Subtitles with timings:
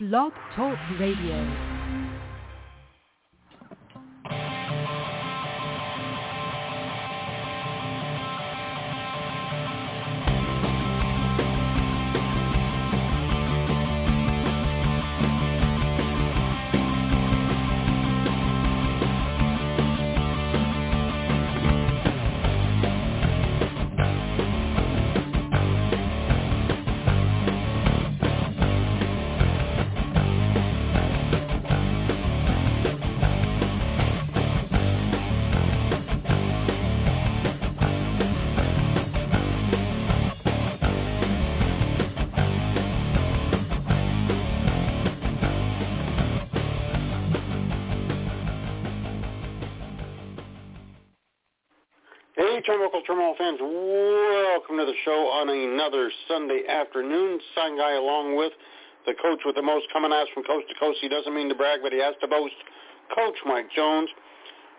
[0.00, 1.69] Blog Talk Radio.
[53.10, 57.40] Turmoil fans, welcome to the show on another Sunday afternoon.
[57.56, 58.52] Guy along with
[59.04, 60.98] the coach with the most coming at us from coast to coast.
[61.02, 62.54] He doesn't mean to brag, but he has to boast.
[63.12, 64.08] Coach Mike Jones.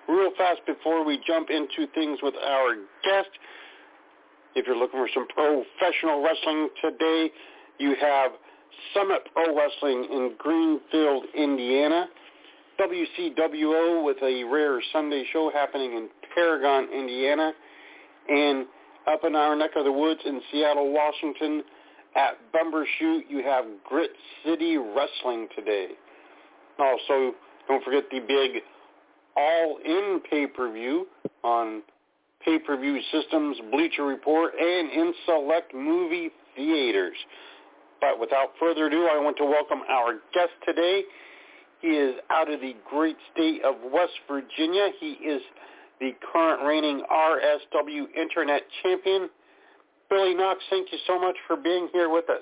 [0.07, 3.35] Real fast before we jump into things with our guest,
[4.55, 7.31] if you're looking for some professional wrestling today,
[7.79, 8.31] you have
[8.95, 12.07] Summit Pro Wrestling in Greenfield, Indiana.
[12.79, 17.51] WCWO with a rare Sunday show happening in Paragon, Indiana.
[18.29, 18.65] And
[19.07, 21.63] up in our neck of the woods in Seattle, Washington,
[22.15, 24.11] at Bumbershoot, you have Grit
[24.45, 25.89] City Wrestling today.
[26.77, 27.33] Also,
[27.67, 28.61] don't forget the big
[29.35, 31.07] all-in pay-per-view
[31.43, 31.81] on
[32.43, 37.15] pay-per-view systems, Bleacher Report, and in select movie theaters.
[38.01, 41.03] But without further ado, I want to welcome our guest today.
[41.81, 44.89] He is out of the great state of West Virginia.
[44.99, 45.41] He is
[46.01, 49.29] the current reigning RSW Internet Champion.
[50.09, 52.41] Billy Knoxx, thank you so much for being here with us.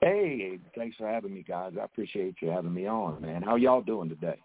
[0.00, 1.72] Hey, thanks for having me, guys.
[1.78, 3.42] I appreciate you having me on, man.
[3.42, 4.38] How y'all doing today?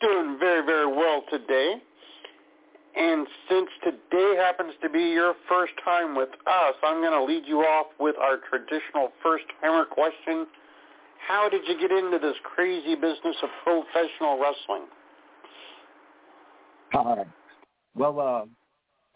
[0.00, 1.74] Doing very, very well today.
[2.96, 7.46] And since today happens to be your first time with us, I'm going to lead
[7.46, 10.46] you off with our traditional first-timer question.
[11.28, 14.88] How did you get into this crazy business of professional wrestling?
[16.94, 17.24] Uh,
[17.94, 18.46] well, uh,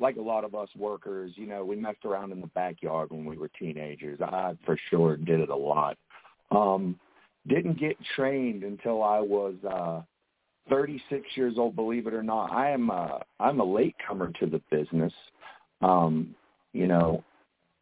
[0.00, 3.24] like a lot of us workers, you know, we messed around in the backyard when
[3.24, 4.20] we were teenagers.
[4.20, 5.96] I for sure did it a lot.
[6.50, 6.98] Um,
[7.48, 10.02] didn't get trained until I was uh
[10.68, 12.52] 36 years old, believe it or not.
[12.52, 15.12] I am uh I'm a latecomer to the business.
[15.80, 16.34] Um,
[16.72, 17.22] you know,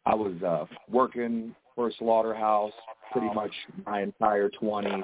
[0.06, 2.72] I was uh working for a slaughterhouse
[3.12, 3.52] pretty much
[3.86, 5.02] my entire 20s.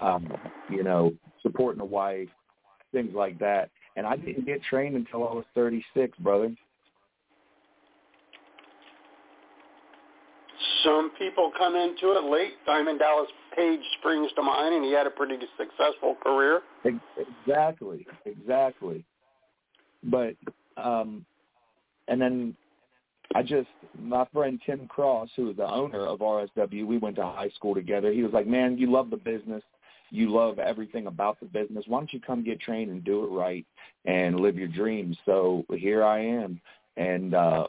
[0.00, 0.32] Um,
[0.70, 1.12] you know,
[1.42, 2.28] supporting a wife,
[2.92, 6.54] things like that and I didn't get trained until I was 36, brother.
[10.84, 12.52] Some people come into it late.
[12.66, 16.60] Diamond Dallas Page springs to mind, and he had a pretty successful career.
[16.84, 19.04] Exactly, exactly.
[20.02, 20.34] But
[20.76, 21.24] um,
[22.08, 22.56] and then
[23.34, 23.68] I just
[23.98, 27.74] my friend Tim Cross, who is the owner of RSW, we went to high school
[27.74, 28.12] together.
[28.12, 29.62] He was like, "Man, you love the business
[30.14, 31.84] you love everything about the business.
[31.88, 33.66] Why don't you come get trained and do it right
[34.04, 35.16] and live your dreams?
[35.26, 36.60] So here I am,
[36.96, 37.66] and uh,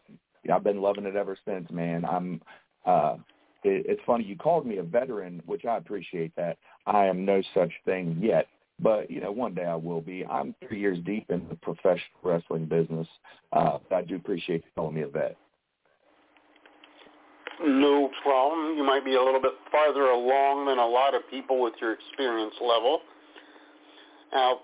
[0.54, 2.06] I've been loving it ever since, man.
[2.06, 2.42] I'm.
[2.86, 3.18] Uh,
[3.64, 6.60] it, it's funny you called me a veteran, which I appreciate that.
[6.86, 8.46] I am no such thing yet,
[8.80, 10.24] but you know, one day I will be.
[10.24, 13.08] I'm three years deep in the professional wrestling business.
[13.54, 15.36] Uh, but I do appreciate you calling me a vet.
[17.64, 18.78] No problem.
[18.78, 21.94] You might be a little bit farther along than a lot of people with your
[21.94, 23.00] experience level.
[24.34, 24.60] Now,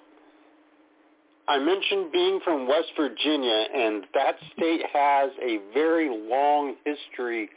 [1.47, 7.49] I mentioned being from West Virginia, and that state has a very long history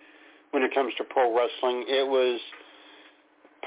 [0.52, 1.84] when it comes to pro wrestling.
[1.88, 2.40] It was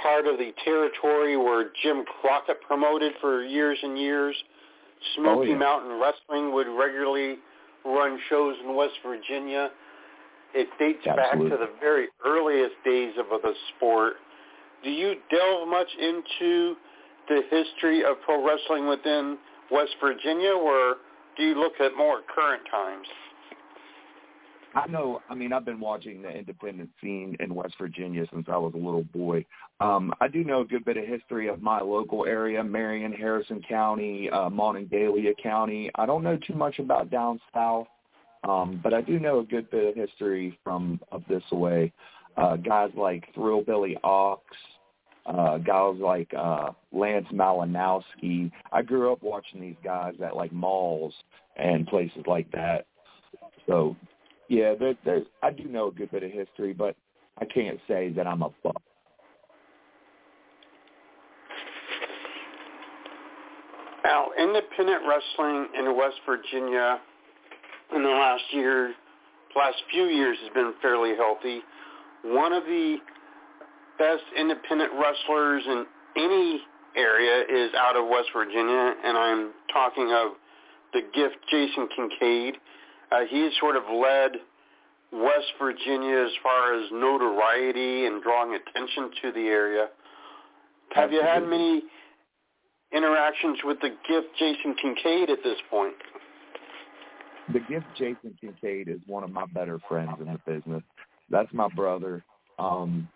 [0.02, 4.36] part of the territory where Jim Crockett promoted for years and years.
[4.40, 5.58] Oh, Smoky oh, yeah.
[5.58, 7.38] Mountain Wrestling would regularly
[7.86, 9.70] run shows in West Virginia.
[10.54, 11.50] It dates Absolutely.
[11.50, 14.14] back to the very earliest days of the sport.
[14.84, 16.76] Do you delve much into
[17.28, 19.38] the history of pro wrestling within
[19.72, 20.96] West Virginia, or
[21.36, 23.08] do you look at more current times?
[24.76, 25.22] I know.
[25.30, 28.78] I mean, I've been watching the independent scene in West Virginia since I was a
[28.78, 29.44] little boy.
[29.80, 33.62] Um, I do know a good bit of history of my local area, Marion, Harrison
[33.68, 35.90] County, uh, Monongalia County.
[35.96, 37.88] I don't know too much about down south.
[38.44, 41.92] Um, but I do know a good bit of history from of this way.
[42.36, 44.44] Uh, guys like Thrill Billy Ox,
[45.26, 48.52] uh, guys like uh, Lance Malinowski.
[48.72, 51.14] I grew up watching these guys at like malls
[51.58, 52.86] and places like that.
[53.68, 53.96] So,
[54.50, 56.96] yeah, there, there's I do know a good bit of history, but
[57.40, 58.82] I can't say that I'm a buck.
[64.06, 67.00] Now, independent wrestling in West Virginia
[67.96, 68.94] in the last year,
[69.56, 71.62] last few years has been fairly healthy.
[72.24, 72.98] One of the
[73.98, 75.86] best independent wrestlers in
[76.18, 76.62] any
[76.96, 80.34] area is out of West Virginia, and I'm talking of
[80.94, 82.56] the gift Jason Kincaid.
[83.12, 84.32] Uh, he has sort of led
[85.12, 89.88] West Virginia as far as notoriety and drawing attention to the area.
[90.94, 91.84] Have you had many
[92.92, 95.96] interactions with the gift Jason Kincaid at this point?
[97.54, 100.84] The gift Jason Kincaid is one of my better friends in the business.
[101.30, 102.24] That's my brother.
[102.60, 103.08] Um,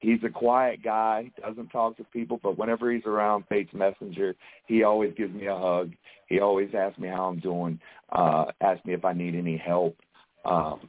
[0.00, 4.34] he's a quiet guy, doesn't talk to people, but whenever he's around Fate's Messenger,
[4.66, 5.92] he always gives me a hug.
[6.26, 7.80] He always asks me how I'm doing,
[8.12, 9.96] uh, asks me if I need any help.
[10.44, 10.88] Um,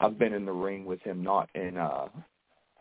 [0.00, 2.08] I've been in the ring with him, not in uh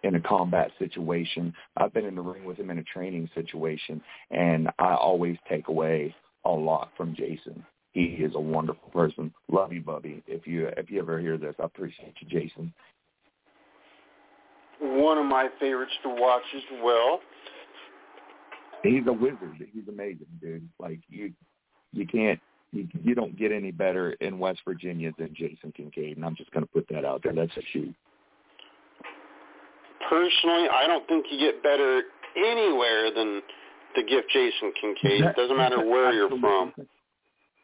[0.03, 1.53] in a combat situation.
[1.77, 4.01] I've been in the ring with him in a training situation,
[4.31, 6.13] and I always take away
[6.43, 7.65] a lot from Jason.
[7.93, 9.31] He is a wonderful person.
[9.51, 10.23] Love you, Bubby.
[10.27, 12.73] If you if you ever hear this, I appreciate you, Jason.
[14.79, 17.19] One of my favorites to watch as well.
[18.81, 19.65] He's a wizard.
[19.73, 20.67] He's amazing, dude.
[20.79, 21.31] Like you,
[21.93, 22.39] you can't
[22.73, 26.51] you, you don't get any better in West Virginia than Jason Kincaid, and I'm just
[26.51, 27.33] going to put that out there.
[27.33, 27.93] That's a shoot.
[30.09, 32.01] Personally, I don't think you get better
[32.35, 33.41] anywhere than
[33.95, 35.21] the gift Jason Kincaid.
[35.21, 36.73] It doesn't matter where you're from.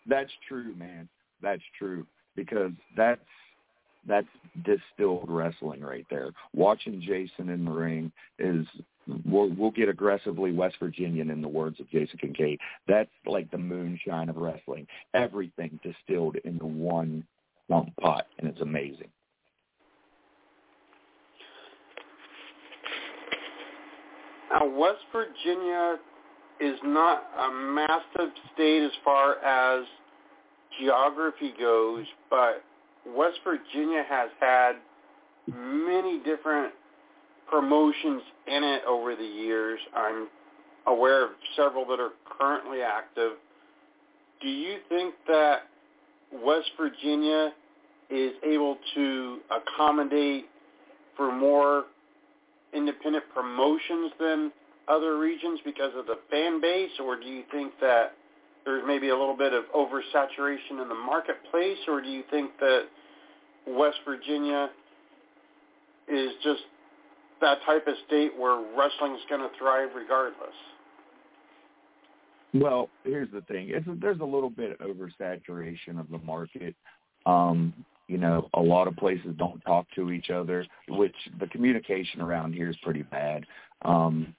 [0.09, 1.07] That's true, man.
[1.41, 3.21] That's true because that's
[4.07, 4.27] that's
[4.63, 6.31] distilled wrestling right there.
[6.53, 8.65] Watching Jason in the ring is
[9.25, 12.59] we'll, we'll get aggressively West Virginian in the words of Jason Kincaid.
[12.87, 14.87] That's like the moonshine of wrestling.
[15.13, 17.25] Everything distilled into one
[17.67, 19.09] lump pot, and it's amazing.
[24.51, 25.97] Now, West Virginia
[26.59, 29.85] is not a massive state as far as
[30.79, 32.63] geography goes, but
[33.05, 34.73] West Virginia has had
[35.47, 36.73] many different
[37.49, 39.79] promotions in it over the years.
[39.95, 40.27] I'm
[40.85, 43.33] aware of several that are currently active.
[44.41, 45.61] Do you think that
[46.31, 47.51] West Virginia
[48.09, 50.45] is able to accommodate
[51.15, 51.85] for more
[52.73, 54.51] independent promotions than
[54.89, 58.13] other regions because of the fan base, or do you think that
[58.65, 62.83] there's maybe a little bit of oversaturation in the marketplace, or do you think that
[63.67, 64.69] West Virginia
[66.07, 66.61] is just
[67.41, 70.55] that type of state where wrestling is going to thrive regardless?
[72.53, 76.75] Well, here's the thing: it's there's a little bit of oversaturation of the market.
[77.25, 77.73] Um,
[78.07, 82.53] you know, a lot of places don't talk to each other, which the communication around
[82.53, 83.45] here is pretty bad.
[83.83, 84.33] Um,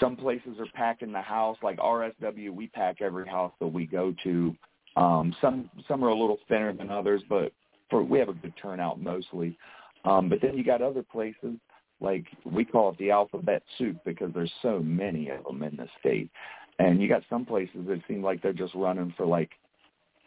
[0.00, 2.50] some places are packing the house, like RSW.
[2.50, 4.56] We pack every house that we go to.
[4.96, 7.52] Um, some some are a little thinner than others, but
[7.90, 9.56] for we have a good turnout mostly.
[10.04, 11.56] Um, but then you got other places
[12.00, 15.88] like we call it the alphabet soup because there's so many of them in the
[16.00, 16.30] state.
[16.78, 19.50] And you got some places that seem like they're just running for like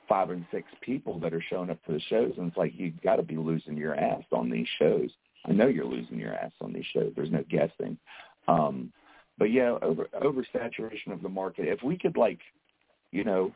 [0.08, 3.02] five and six people that are showing up to the shows, and it's like you've
[3.02, 5.10] got to be losing your ass on these shows.
[5.46, 7.12] I know you're losing your ass on these shows.
[7.16, 7.98] There's no guessing.
[8.48, 8.92] Um,
[9.38, 11.68] but yeah, over oversaturation of the market.
[11.68, 12.40] If we could like,
[13.12, 13.52] you know,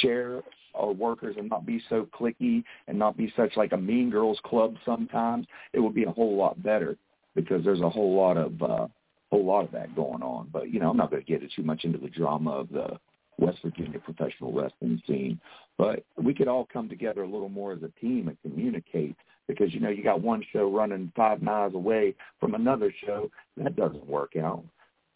[0.00, 0.42] share
[0.74, 4.38] our workers and not be so clicky and not be such like a mean girls
[4.44, 6.96] club sometimes, it would be a whole lot better
[7.34, 8.86] because there's a whole lot of uh
[9.30, 10.48] whole lot of that going on.
[10.52, 12.98] But you know, I'm not going to get too much into the drama of the
[13.38, 15.40] West Virginia professional wrestling scene.
[15.78, 19.72] But we could all come together a little more as a team and communicate because
[19.72, 24.06] you know you got one show running five miles away from another show that doesn't
[24.06, 24.64] work out.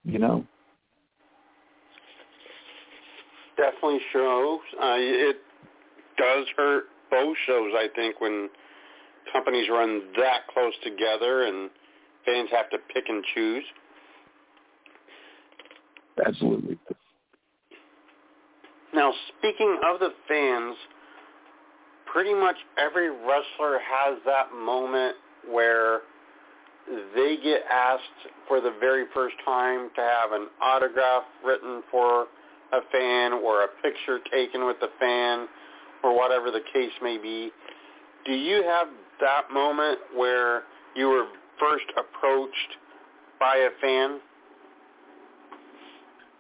[0.05, 0.45] You know.
[3.57, 4.61] Definitely shows.
[4.81, 5.37] Uh, it
[6.17, 8.49] does hurt both shows, I think, when
[9.33, 11.71] companies run that close together and
[12.25, 13.65] fans have to pick and choose.
[16.27, 16.79] Absolutely.
[18.95, 20.77] Now, speaking of the fans,
[22.13, 25.17] pretty much every wrestler has that moment
[25.49, 26.01] where
[27.15, 28.03] they get asked
[28.49, 32.27] for the very first time to have an autograph written for
[32.73, 35.47] a fan or a picture taken with the fan
[36.03, 37.51] or whatever the case may be.
[38.27, 38.89] Do you have
[39.21, 40.63] that moment where
[40.95, 41.27] you were
[41.59, 42.77] first approached
[43.39, 44.21] by a fan?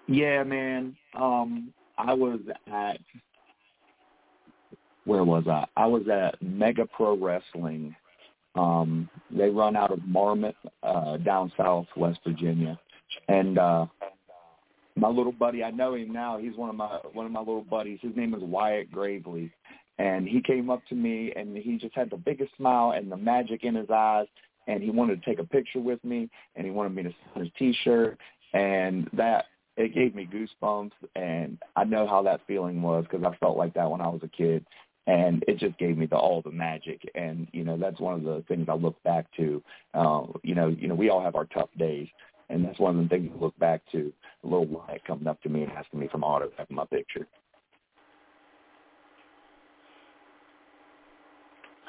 [0.07, 0.97] Yeah, man.
[1.15, 2.41] Um, I was
[2.73, 2.99] at
[5.05, 5.67] where was I?
[5.77, 7.95] I was at Mega Pro Wrestling.
[8.55, 12.79] Um, they run out of Marmet, uh, down south, West Virginia,
[13.29, 13.87] and uh,
[14.97, 15.63] my little buddy.
[15.63, 16.39] I know him now.
[16.39, 18.01] He's one of my one of my little buddies.
[18.03, 19.53] His name is Wyatt Gravely,
[19.99, 23.17] and he came up to me and he just had the biggest smile and the
[23.17, 24.27] magic in his eyes,
[24.67, 27.45] and he wanted to take a picture with me, and he wanted me to sign
[27.45, 28.19] his T-shirt,
[28.53, 33.37] and that it gave me goosebumps, and I know how that feeling was because I
[33.37, 34.65] felt like that when I was a kid,
[35.11, 38.23] and it just gave me the all the magic, and you know that's one of
[38.23, 39.61] the things I look back to.
[39.93, 42.07] Uh, you know, you know we all have our tough days,
[42.49, 44.13] and that's one of the things I look back to.
[44.45, 47.27] A little Wyatt coming up to me and asking me for autograph my picture.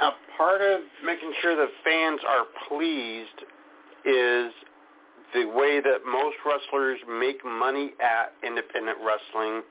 [0.01, 3.45] A part of making sure the fans are pleased
[4.03, 4.51] is
[5.35, 9.61] the way that most wrestlers make money at independent wrestling.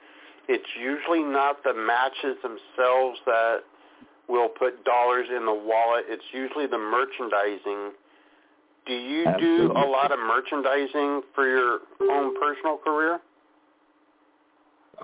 [0.53, 3.59] It's usually not the matches themselves that
[4.29, 6.07] will put dollars in the wallet.
[6.09, 7.93] It's usually the merchandising.
[8.85, 9.69] Do you Absolutely.
[9.69, 11.79] do a lot of merchandising for your
[12.11, 13.21] own personal career?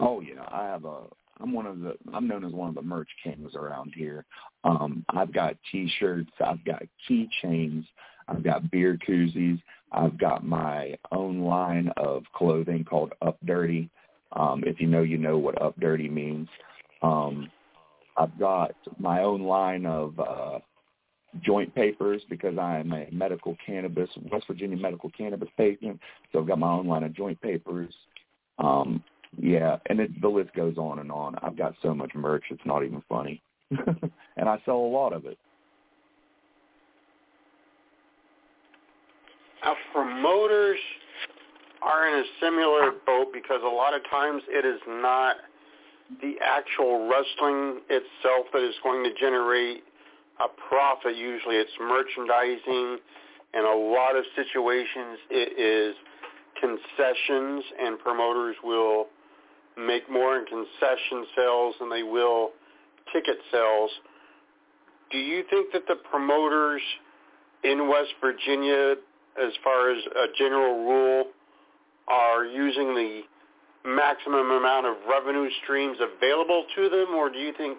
[0.00, 1.02] Oh yeah, I have a.
[1.40, 1.94] I'm one of the.
[2.12, 4.24] I'm known as one of the merch kings around here.
[4.64, 6.30] Um, I've got T-shirts.
[6.44, 7.84] I've got keychains.
[8.26, 9.62] I've got beer koozies.
[9.92, 13.88] I've got my own line of clothing called Up Dirty.
[14.32, 16.48] Um, if you know, you know what Up Dirty means.
[17.02, 17.50] Um,
[18.16, 20.58] I've got my own line of uh,
[21.42, 26.00] joint papers because I'm a medical cannabis, West Virginia medical cannabis patient.
[26.32, 27.94] So I've got my own line of joint papers.
[28.58, 29.02] Um,
[29.38, 31.36] yeah, and it, the list goes on and on.
[31.42, 33.42] I've got so much merch, it's not even funny.
[33.70, 35.38] and I sell a lot of it.
[39.62, 40.78] Now, promoters
[41.86, 45.36] are in a similar boat because a lot of times it is not
[46.20, 49.84] the actual wrestling itself that is going to generate
[50.40, 51.16] a profit.
[51.16, 52.98] Usually it's merchandising.
[53.54, 55.96] In a lot of situations it is
[56.60, 59.06] concessions and promoters will
[59.78, 62.50] make more in concession sales than they will
[63.12, 63.90] ticket sales.
[65.12, 66.82] Do you think that the promoters
[67.62, 68.96] in West Virginia
[69.36, 71.24] as far as a general rule,
[72.08, 73.22] are using the
[73.84, 77.78] maximum amount of revenue streams available to them, or do you think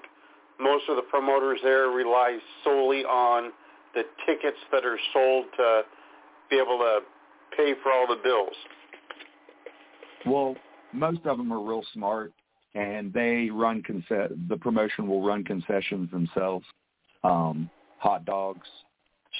[0.60, 3.52] most of the promoters there rely solely on
[3.94, 5.82] the tickets that are sold to
[6.50, 7.00] be able to
[7.56, 8.56] pay for all the bills?
[10.26, 10.56] Well,
[10.94, 12.34] most of them are real smart,
[12.76, 16.66] and they run conce- the promotion will run concessions themselves,
[17.24, 18.68] um, hot dogs,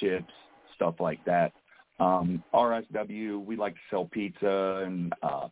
[0.00, 0.32] chips,
[0.74, 1.52] stuff like that.
[2.00, 5.48] Um, RSW, we like to sell pizza and uh,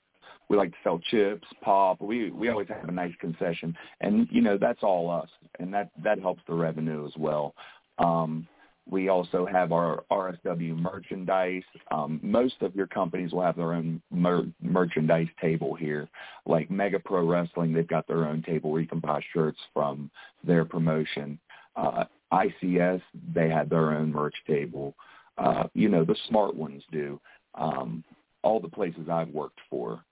[0.49, 2.00] we like to sell chips, pop.
[2.00, 5.91] We we always have a nice concession, and you know that's all us, and that
[6.05, 7.55] that helps the revenue as well.
[7.99, 8.47] Um,
[8.88, 11.65] we also have our RSW merchandise.
[11.91, 16.09] Um, most of your companies will have their own mer- merchandise table here,
[16.47, 17.73] like Mega Pro Wrestling.
[17.73, 20.09] They've got their own table where you can buy shirts from
[20.45, 21.41] their promotion.
[21.75, 23.03] Uh, ICS,
[23.35, 24.95] they had their own merch table
[25.38, 27.21] uh, you know, the smart ones do.
[27.55, 28.05] Um,
[28.43, 30.05] all the places I've worked for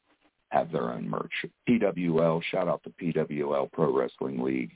[0.50, 1.32] have their own merch.
[1.68, 4.72] PWL, shout out to PWL Pro Wrestling League.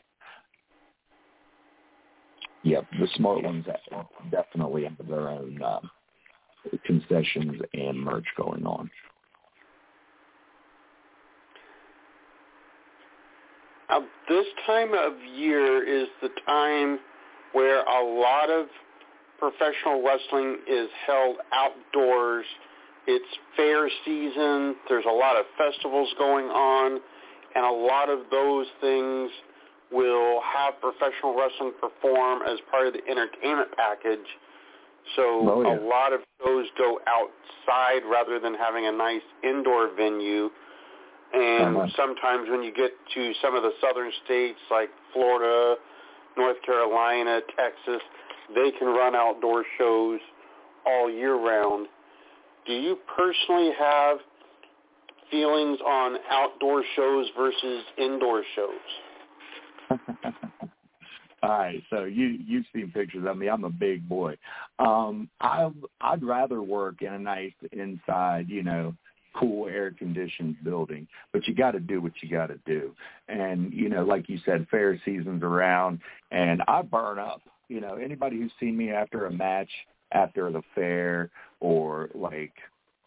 [2.64, 3.64] Yep, the smart ones
[4.30, 5.90] definitely have their own um,
[6.84, 8.90] concessions and merch going on.
[13.88, 16.98] Now, this time of year is the time
[17.52, 18.66] where a lot of
[19.38, 22.44] professional wrestling is held outdoors.
[23.06, 23.24] It's
[23.56, 24.76] fair season.
[24.88, 27.00] There's a lot of festivals going on,
[27.54, 29.30] and a lot of those things
[29.90, 34.26] will have professional wrestling perform as part of the entertainment package.
[35.16, 35.78] So oh, yeah.
[35.78, 40.50] a lot of shows go outside rather than having a nice indoor venue.
[41.32, 41.86] And uh-huh.
[41.96, 45.76] sometimes when you get to some of the southern states like Florida,
[46.36, 48.02] North Carolina, Texas,
[48.54, 50.20] they can run outdoor shows
[50.86, 51.88] all year round.
[52.66, 54.18] Do you personally have
[55.30, 59.98] feelings on outdoor shows versus indoor shows?
[61.42, 63.48] All right, so you you've seen pictures of me.
[63.48, 64.36] I'm a big boy.
[64.80, 68.94] Um, I I'd rather work in a nice inside, you know,
[69.38, 71.06] cool air conditioned building.
[71.32, 72.92] But you got to do what you got to do.
[73.28, 76.00] And you know, like you said, fair season's around,
[76.32, 79.70] and I burn up you know, anybody who's seen me after a match,
[80.12, 82.52] after the fair, or like,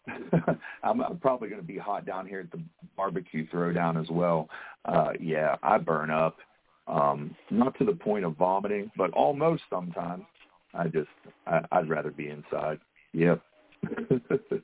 [0.82, 2.62] I'm, I'm probably going to be hot down here at the
[2.96, 4.48] barbecue throwdown as well.
[4.84, 6.38] Uh, yeah, I burn up.
[6.88, 10.24] Um, not to the point of vomiting, but almost sometimes.
[10.74, 11.08] I just,
[11.46, 12.80] I, I'd rather be inside.
[13.12, 13.40] Yep.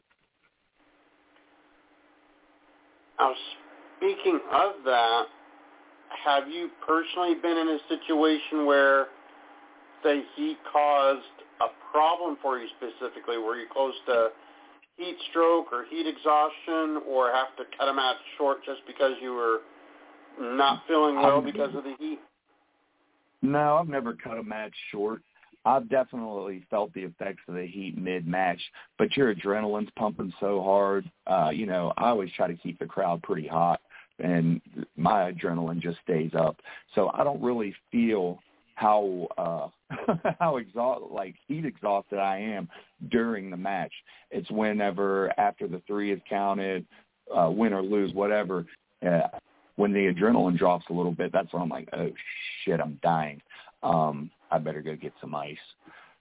[3.18, 3.34] Now,
[3.96, 5.24] speaking of that,
[6.24, 9.08] have you personally been in a situation where
[10.02, 11.22] the heat caused
[11.60, 13.38] a problem for you specifically?
[13.38, 14.28] Were you close to
[14.96, 19.32] heat stroke or heat exhaustion or have to cut a match short just because you
[19.32, 19.60] were
[20.40, 22.18] not feeling well because of the heat?
[23.42, 25.22] No, I've never cut a match short.
[25.64, 28.60] I've definitely felt the effects of the heat mid-match,
[28.96, 31.10] but your adrenaline's pumping so hard.
[31.26, 33.80] Uh, you know, I always try to keep the crowd pretty hot,
[34.18, 34.60] and
[34.96, 36.56] my adrenaline just stays up.
[36.94, 38.38] So I don't really feel
[38.76, 39.87] how uh
[40.40, 42.68] how exhaust like heat exhausted I am
[43.10, 43.92] during the match.
[44.30, 46.84] It's whenever after the three is counted,
[47.34, 48.66] uh win or lose, whatever,
[49.06, 49.28] uh,
[49.76, 52.10] when the adrenaline drops a little bit, that's when I'm like, oh
[52.64, 53.40] shit, I'm dying.
[53.82, 55.56] Um, I better go get some ice.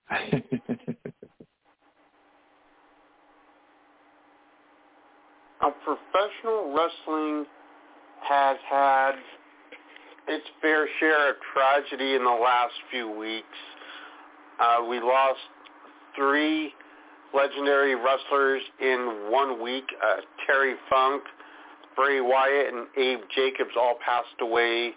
[0.11, 0.19] now,
[5.83, 7.45] professional wrestling
[8.21, 9.13] has had
[10.27, 13.47] its fair share of tragedy in the last few weeks.
[14.59, 15.39] Uh, we lost
[16.15, 16.73] three
[17.33, 19.85] legendary wrestlers in one week.
[20.03, 21.23] Uh, Terry Funk,
[21.95, 24.91] Bray Wyatt, and Abe Jacobs all passed away.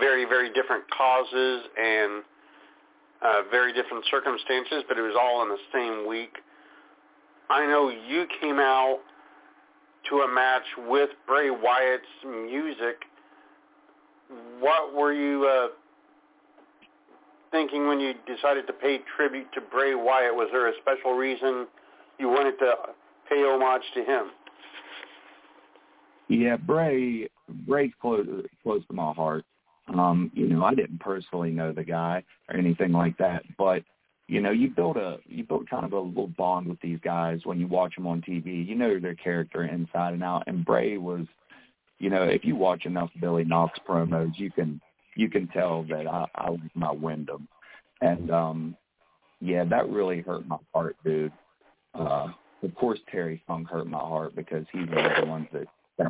[0.00, 2.22] Very, very different causes and
[3.22, 6.38] uh, very different circumstances, but it was all in the same week.
[7.50, 9.00] I know you came out
[10.08, 12.96] to a match with Bray Wyatt's music
[14.60, 15.68] what were you uh,
[17.52, 20.34] thinking when you decided to pay tribute to Bray Wyatt?
[20.34, 21.68] Was there a special reason
[22.18, 22.74] you wanted to
[23.28, 24.30] pay homage to him?
[26.28, 27.28] Yeah, Bray
[27.66, 28.26] Bray's close
[28.62, 29.44] close to my heart.
[29.92, 33.82] Um, you know, I didn't personally know the guy or anything like that, but
[34.28, 37.40] you know, you build a you build kind of a little bond with these guys
[37.44, 38.66] when you watch them on TV.
[38.66, 41.26] You know their character inside and out, and Bray was
[42.02, 44.80] you know, if you watch enough Billy Knoxx promos, you can
[45.16, 47.48] you can tell that I, I was my Windham,
[48.00, 48.76] and um,
[49.40, 51.32] yeah, that really hurt my heart, dude.
[51.94, 52.28] Uh,
[52.62, 55.66] of course, Terry Funk hurt my heart because he's one of the ones that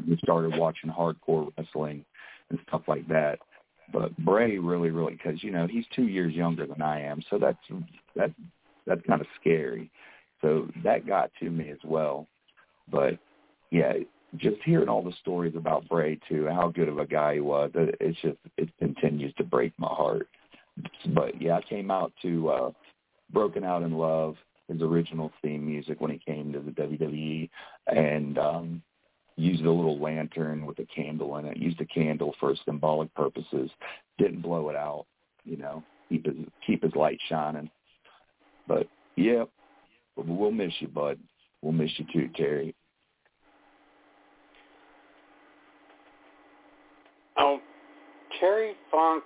[0.06, 2.04] me started watching hardcore wrestling
[2.50, 3.38] and stuff like that.
[3.92, 7.38] But Bray really, really, because you know he's two years younger than I am, so
[7.38, 7.58] that's
[8.16, 8.30] that
[8.86, 9.90] that's kind of scary.
[10.40, 12.26] So that got to me as well.
[12.90, 13.18] But
[13.70, 13.94] yeah,
[14.36, 17.70] just hearing all the stories about Bray too, how good of a guy he was,
[17.74, 20.28] it's just it continues to break my heart.
[21.08, 22.70] But yeah, I came out to uh
[23.32, 24.36] Broken Out in Love,
[24.68, 27.50] his original theme music when he came to the WWE
[27.88, 28.82] and um
[29.36, 33.70] used a little lantern with a candle in it, used a candle for symbolic purposes,
[34.18, 35.06] didn't blow it out,
[35.44, 37.70] you know, keep his keep his light shining.
[38.66, 39.44] But yeah,
[40.16, 41.18] we'll miss you, bud.
[41.60, 42.74] We'll miss you too, Terry.
[47.36, 47.60] Um,
[48.40, 49.24] Terry Funk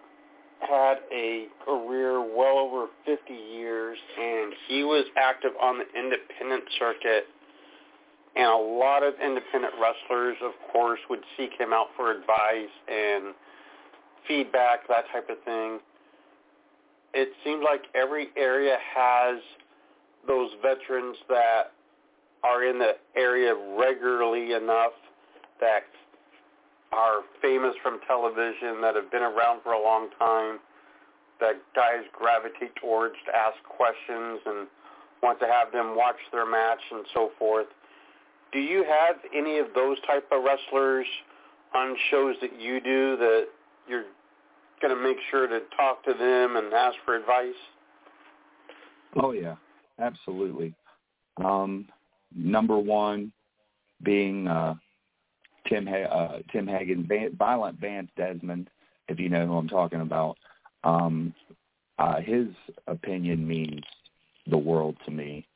[0.60, 7.24] had a career well over 50 years, and he was active on the independent circuit.
[8.36, 13.34] And a lot of independent wrestlers, of course, would seek him out for advice and
[14.28, 15.78] feedback, that type of thing.
[17.14, 19.38] It seems like every area has
[20.26, 21.72] those veterans that
[22.44, 24.92] are in the area regularly enough
[25.60, 25.84] that
[26.96, 30.58] are famous from television that have been around for a long time
[31.40, 34.66] that guys gravitate towards to ask questions and
[35.22, 37.66] want to have them watch their match and so forth.
[38.52, 41.06] Do you have any of those type of wrestlers
[41.74, 43.46] on shows that you do that
[43.86, 44.04] you're
[44.80, 47.54] going to make sure to talk to them and ask for advice?
[49.22, 49.56] Oh yeah,
[49.98, 50.74] absolutely.
[51.42, 51.86] Um,
[52.34, 53.32] number one
[54.02, 54.74] being uh,
[55.68, 58.70] Tim uh, Tim Hagen, Violent Vance Desmond,
[59.08, 60.36] if you know who I'm talking about.
[60.84, 61.34] Um,
[61.98, 62.48] uh, his
[62.86, 63.82] opinion means
[64.46, 65.46] the world to me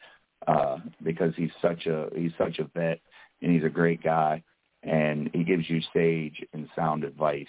[0.47, 3.01] uh, because he's such a he's such a vet
[3.43, 4.43] and he's a great guy
[4.83, 7.47] and he gives you stage and sound advice.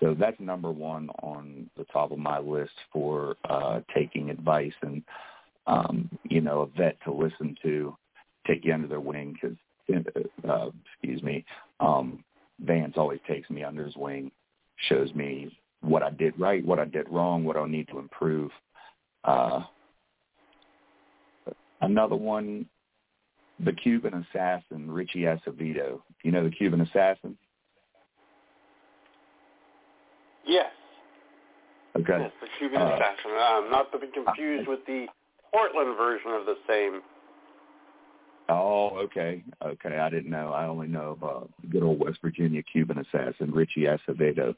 [0.00, 5.02] So that's number one on the top of my list for uh, taking advice and
[5.66, 7.96] um, you know a vet to listen to,
[8.46, 9.56] take you under their wing because
[10.48, 11.44] uh, excuse me,
[11.80, 12.24] um,
[12.60, 14.30] Vance always takes me under his wing,
[14.88, 18.50] shows me what I did right, what I did wrong, what I need to improve.
[19.24, 19.62] Uh,
[21.80, 22.66] another one,
[23.64, 26.00] the Cuban assassin, Richie Acevedo.
[26.22, 27.36] You know the Cuban assassin?
[30.46, 30.70] Yes.
[31.96, 32.18] Okay.
[32.20, 33.30] Yes, the Cuban uh, assassin.
[33.30, 35.06] Um, not to be confused with the
[35.52, 37.02] Portland version of the same.
[38.48, 39.98] Oh, okay, okay.
[39.98, 40.52] I didn't know.
[40.52, 44.54] I only know of uh, good old West Virginia Cuban assassin Richie Acevedo.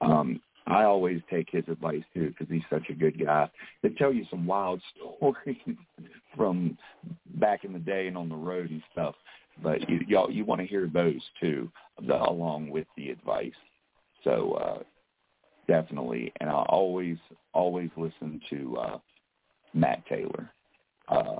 [0.00, 3.48] Um, I always take his advice too because he's such a good guy.
[3.82, 4.82] They tell you some wild
[5.16, 5.56] stories
[6.36, 6.76] from
[7.36, 9.14] back in the day and on the road and stuff.
[9.62, 11.70] But you y'all you want to hear those too,
[12.06, 13.52] the, along with the advice.
[14.24, 14.82] So uh,
[15.66, 17.16] definitely, and I always
[17.54, 18.98] always listen to uh,
[19.74, 20.50] Matt Taylor.
[21.08, 21.36] Uh,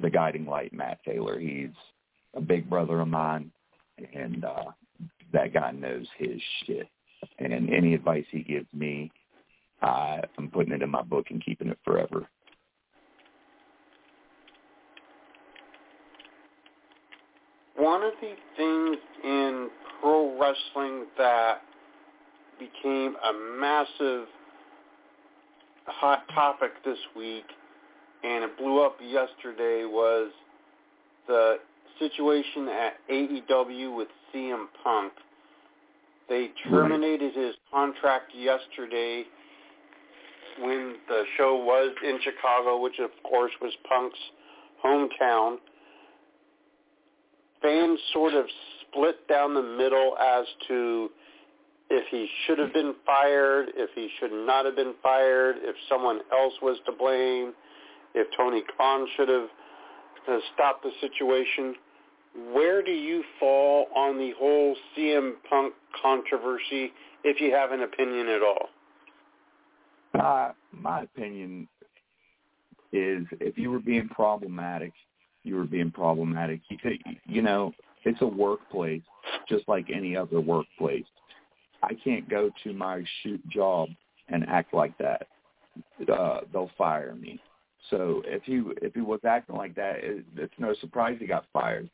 [0.00, 1.38] the guiding light, Matt Taylor.
[1.38, 1.70] He's
[2.34, 3.50] a big brother of mine,
[4.14, 4.70] and uh,
[5.32, 6.88] that guy knows his shit.
[7.38, 9.10] And any advice he gives me,
[9.80, 12.28] I, I'm putting it in my book and keeping it forever.
[17.76, 19.68] One of the things in
[20.00, 21.62] pro wrestling that
[22.58, 24.26] became a massive
[25.86, 27.44] hot topic this week
[28.22, 30.30] and it blew up yesterday was
[31.26, 31.56] the
[31.98, 35.12] situation at AEW with CM Punk.
[36.28, 39.24] They terminated his contract yesterday
[40.60, 44.18] when the show was in Chicago, which of course was Punk's
[44.84, 45.56] hometown.
[47.60, 48.46] Fans sort of
[48.80, 51.10] split down the middle as to
[51.90, 56.20] if he should have been fired, if he should not have been fired, if someone
[56.32, 57.52] else was to blame
[58.14, 59.48] if Tony Khan should have
[60.28, 61.74] uh, stopped the situation.
[62.52, 66.92] Where do you fall on the whole CM Punk controversy,
[67.24, 68.68] if you have an opinion at all?
[70.18, 71.68] Uh, my opinion
[72.92, 74.92] is if you were being problematic,
[75.42, 76.60] you were being problematic.
[76.68, 77.72] You could, you know,
[78.04, 79.02] it's a workplace
[79.48, 81.04] just like any other workplace.
[81.82, 83.88] I can't go to my shoot job
[84.28, 85.26] and act like that.
[86.10, 87.40] Uh, they'll fire me.
[87.90, 91.44] So if he if he was acting like that, it, it's no surprise he got
[91.52, 91.88] fired.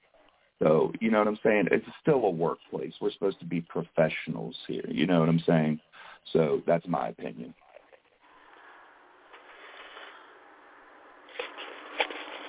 [0.61, 1.69] So you know what I'm saying?
[1.71, 2.93] It's still a workplace.
[3.01, 4.85] We're supposed to be professionals here.
[4.89, 5.81] You know what I'm saying?
[6.33, 7.55] So that's my opinion.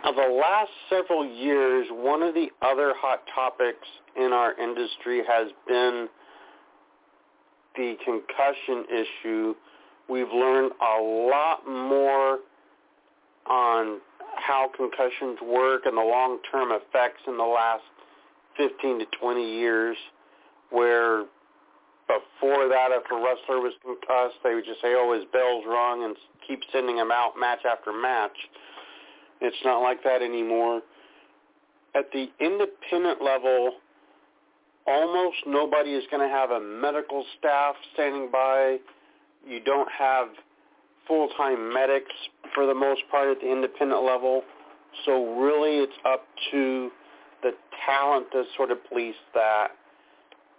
[0.06, 5.49] Of the last several years, one of the other hot topics in our industry has
[5.67, 6.08] been
[7.75, 9.54] the concussion issue.
[10.10, 12.39] We've learned a lot more
[13.49, 13.99] on
[14.35, 17.83] how concussions work and the long-term effects in the last
[18.57, 19.97] 15 to 20 years
[20.69, 21.25] where
[22.07, 26.03] before that if a wrestler was concussed they would just say oh his bell's rung
[26.03, 26.15] and
[26.47, 28.35] keep sending him out match after match.
[29.41, 30.81] It's not like that anymore.
[31.95, 33.73] At the independent level
[34.88, 38.77] almost nobody is going to have a medical staff standing by.
[39.47, 40.29] You don't have
[41.10, 42.13] full-time medics
[42.56, 44.43] for the most part at the independent level.
[45.06, 46.89] So really it's up to
[47.43, 47.52] the
[47.86, 49.69] talent to sort of police that.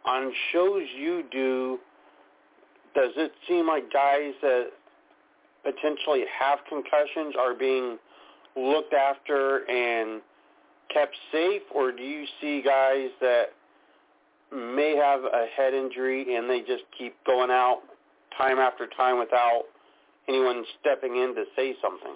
[0.05, 1.79] On shows you do,
[2.95, 4.71] does it seem like guys that
[5.63, 7.99] potentially have concussions are being
[8.57, 10.23] looked after and
[10.93, 13.53] kept safe, or do you see guys that
[14.53, 17.81] may have a head injury and they just keep going out
[18.37, 19.65] time after time without
[20.29, 22.15] anyone stepping in to say something.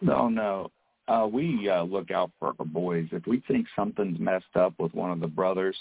[0.00, 0.70] No, no.
[1.08, 3.06] Uh, we uh, look out for our boys.
[3.12, 5.76] If we think something's messed up with one of the brothers,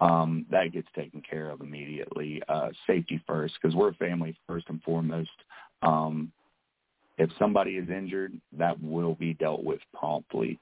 [0.00, 2.42] um, that gets taken care of immediately.
[2.48, 5.30] Uh, safety first, because we're family first and foremost.
[5.82, 6.32] Um,
[7.16, 10.58] if somebody is injured, that will be dealt with promptly.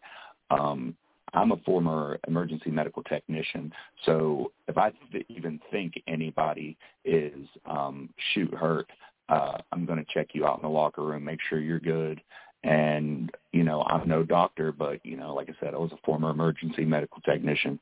[0.51, 0.95] Um,
[1.33, 3.73] I'm a former emergency medical technician,
[4.05, 8.87] so if I th- even think anybody is um, shoot hurt,
[9.33, 12.21] uh, I'm going to check you out in the locker room, make sure you're good.
[12.65, 16.07] And, you know, I'm no doctor, but, you know, like I said, I was a
[16.07, 17.81] former emergency medical technician.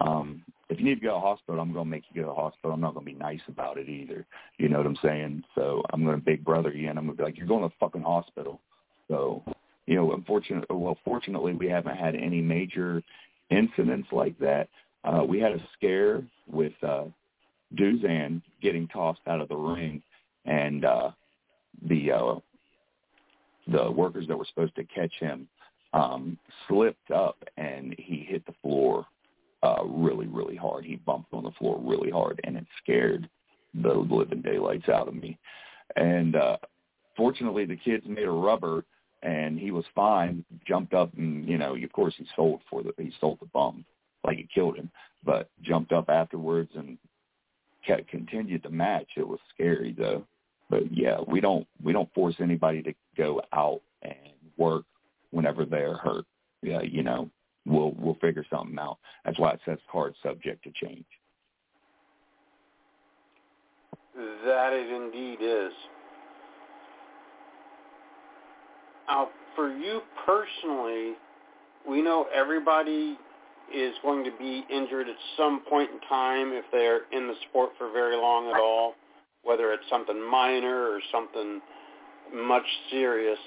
[0.00, 2.28] Um, if you need to go to the hospital, I'm going to make you go
[2.28, 2.72] to the hospital.
[2.72, 4.24] I'm not going to be nice about it either.
[4.58, 5.42] You know what I'm saying?
[5.54, 7.62] So I'm going to big brother you and I'm going to be like, you're going
[7.62, 8.60] to the fucking hospital.
[9.08, 9.42] So,
[9.86, 13.02] you know, unfortunately, well, fortunately, we haven't had any major
[13.50, 14.68] incidents like that.
[15.04, 17.04] Uh, we had a scare with uh,
[17.74, 20.00] Duzan getting tossed out of the ring
[20.44, 21.10] and uh,
[21.88, 22.34] the uh,
[23.68, 25.46] the workers that were supposed to catch him
[25.92, 29.06] um, slipped up and he hit the floor
[29.62, 30.84] uh, really, really hard.
[30.84, 33.28] He bumped on the floor really hard, and it scared
[33.74, 35.38] the living daylights out of me.
[35.96, 36.56] And uh,
[37.16, 38.84] fortunately, the kids made a rubber,
[39.22, 40.44] and he was fine.
[40.66, 43.84] Jumped up, and you know, of course, he sold for the he sold the bum
[44.24, 44.90] like it killed him,
[45.24, 46.98] but jumped up afterwards and
[47.86, 49.08] kept continued the match.
[49.16, 50.24] It was scary though
[50.72, 54.14] but yeah, we don't we don't force anybody to go out and
[54.56, 54.84] work
[55.30, 56.24] whenever they're hurt.
[56.62, 57.28] Yeah, you know,
[57.66, 58.96] we'll we'll figure something out.
[59.26, 61.04] That's why it says card subject to change.
[64.16, 65.72] That it indeed is.
[69.08, 71.16] Now, for you personally,
[71.86, 73.18] we know everybody
[73.74, 77.72] is going to be injured at some point in time if they're in the sport
[77.76, 78.94] for very long at all,
[79.42, 81.60] whether it's something minor or something
[82.34, 83.38] much serious.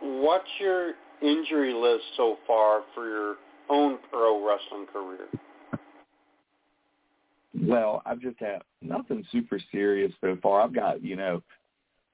[0.00, 3.36] What's your injury list so far for your
[3.70, 5.26] own pro wrestling career?
[7.60, 10.60] Well, I've just had nothing super serious so far.
[10.60, 11.42] I've got, you know,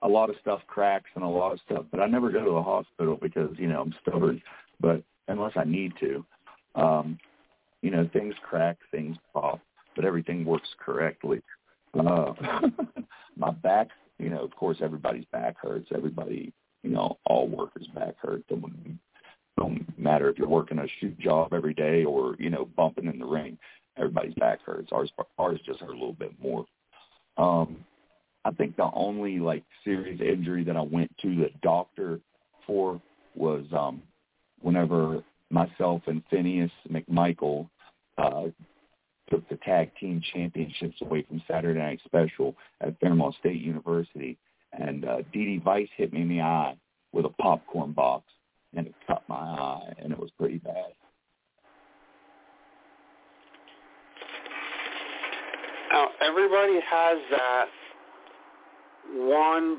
[0.03, 2.51] a lot of stuff cracks and a lot of stuff, but I never go to
[2.51, 4.43] the hospital because, you know, I'm stubborn.
[4.81, 6.25] But unless I need to,
[6.75, 7.19] um,
[7.83, 9.61] you know, things crack, things pop,
[9.97, 11.43] but everything works correctly.
[11.99, 12.33] Uh,
[13.37, 15.89] my back, you know, of course, everybody's back hurts.
[15.95, 18.45] Everybody, you know, all workers' back hurts.
[18.49, 18.99] Don't,
[19.59, 23.19] don't matter if you're working a shoot job every day or you know bumping in
[23.19, 23.59] the ring.
[23.97, 24.91] Everybody's back hurts.
[24.93, 26.65] Ours, ours just hurt a little bit more.
[27.37, 27.85] Um,
[28.45, 32.21] I think the only like serious injury that I went to the doctor
[32.67, 33.01] for
[33.35, 34.03] was um
[34.61, 37.69] whenever myself and Phineas McMichael
[38.19, 38.45] uh
[39.31, 44.37] took the tag team championships away from Saturday Night Special at Fairmont State University
[44.73, 46.77] and uh Dee Dee Vice hit me in the eye
[47.13, 48.25] with a popcorn box
[48.77, 50.93] and it cut my eye and it was pretty bad.
[55.93, 57.67] Now everybody has that
[59.15, 59.79] one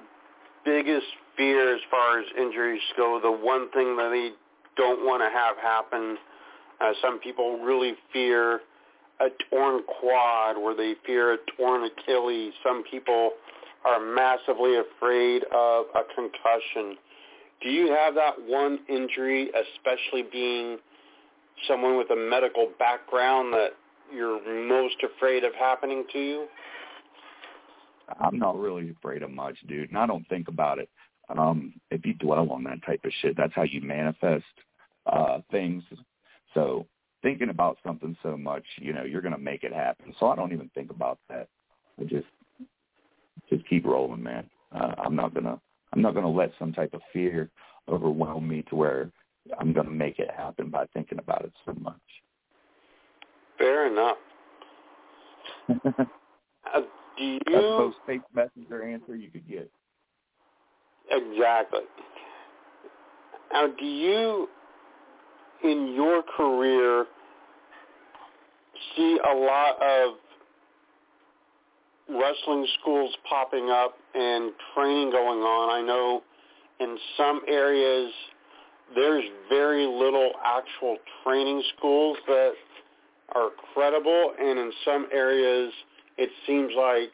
[0.66, 1.06] biggest
[1.38, 4.32] fear as far as injuries go, the one thing that they
[4.76, 6.18] don't want to have happen.
[6.80, 8.62] Uh, some people really fear
[9.22, 12.54] a torn quad where they fear a torn Achilles.
[12.64, 13.32] Some people
[13.86, 16.98] are massively afraid of a concussion.
[17.62, 20.78] Do you have that one injury, especially being
[21.68, 23.70] someone with a medical background that
[24.14, 26.48] you're most afraid of happening to you?
[28.20, 30.90] I'm not really afraid of much, dude, and I don't think about it.
[31.30, 34.44] Um, if you dwell on that type of shit, that's how you manifest
[35.06, 35.84] uh things.
[36.54, 36.86] So
[37.22, 40.14] thinking about something so much, you know, you're gonna make it happen.
[40.20, 41.48] So I don't even think about that.
[42.00, 42.28] I just
[43.50, 44.50] just keep rolling, man.
[44.74, 45.60] Uh, I'm not gonna
[45.94, 47.50] I'm not gonna let some type of fear
[47.90, 49.12] overwhelm me to where
[49.60, 51.96] I'm gonna make it happen by thinking about it so much.
[53.58, 54.18] Fair enough.
[55.70, 56.82] uh,
[57.18, 57.40] do you?
[57.46, 59.70] That's the most fake messenger answer you could get.
[61.10, 61.82] Exactly.
[63.52, 64.48] Now, do you,
[65.64, 67.06] in your career,
[68.96, 70.16] see a lot of
[72.10, 75.70] wrestling schools popping up and training going on?
[75.70, 76.24] I know
[76.80, 78.12] in some areas
[78.96, 82.52] there's very little actual training schools that
[83.34, 85.72] are credible, and in some areas
[86.18, 87.12] it seems like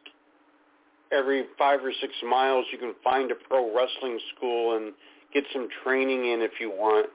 [1.12, 4.93] every five or six miles you can find a pro wrestling school and
[5.33, 7.10] get some training in if you want.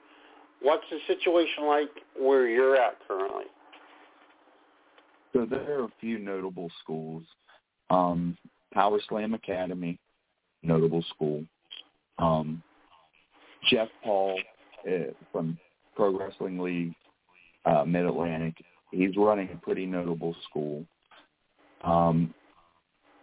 [0.63, 3.45] What's the situation like where you're at currently?
[5.33, 7.25] So there are a few notable schools.
[7.91, 8.37] Um,
[8.73, 9.99] Power Slam Academy,
[10.63, 11.45] notable school.
[12.19, 12.63] Um,
[13.71, 14.39] Jeff Paul
[14.87, 15.59] uh, from
[15.97, 16.95] Pro Wrestling League,
[17.65, 18.55] uh, Mid Atlantic.
[18.91, 20.85] He's running a pretty notable school.
[21.83, 22.35] Um,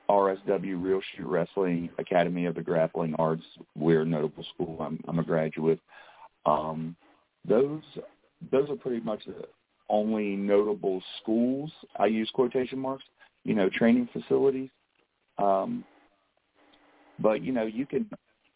[0.09, 3.43] RSW Real Shoot Wrestling Academy of the Grappling Arts.
[3.75, 4.77] We're a notable school.
[4.81, 5.79] I'm, I'm a graduate.
[6.45, 6.95] Um,
[7.47, 7.81] those
[8.51, 9.45] those are pretty much the
[9.89, 11.71] only notable schools.
[11.97, 13.03] I use quotation marks.
[13.43, 14.69] You know, training facilities.
[15.37, 15.83] Um,
[17.19, 18.09] but you know, you can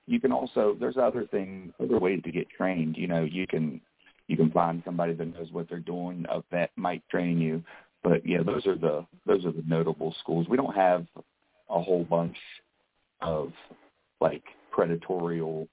[0.08, 2.98] you can also there's other things, other ways to get trained.
[2.98, 3.82] You know, you can
[4.28, 6.26] you can find somebody that knows what they're doing.
[6.52, 7.64] Vet might train you.
[8.04, 10.48] But yeah, those are the those are the notable schools.
[10.50, 11.06] We don't have
[11.70, 12.38] a whole bunch
[13.22, 13.52] of
[14.20, 15.68] like predatorial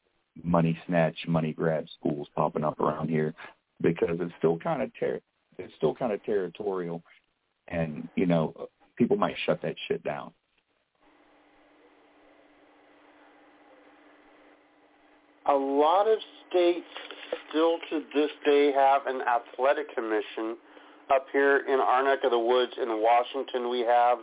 [0.44, 3.34] money snatch, money grab schools popping up around here
[3.80, 5.20] because it's still kind of ter-
[5.58, 7.02] it's still kind of territorial,
[7.68, 10.32] and you know people might shut that shit down.
[15.46, 16.86] A lot of states
[17.48, 20.56] still to this day have an athletic commission.
[21.12, 24.18] Up here in our neck of the woods in Washington, we have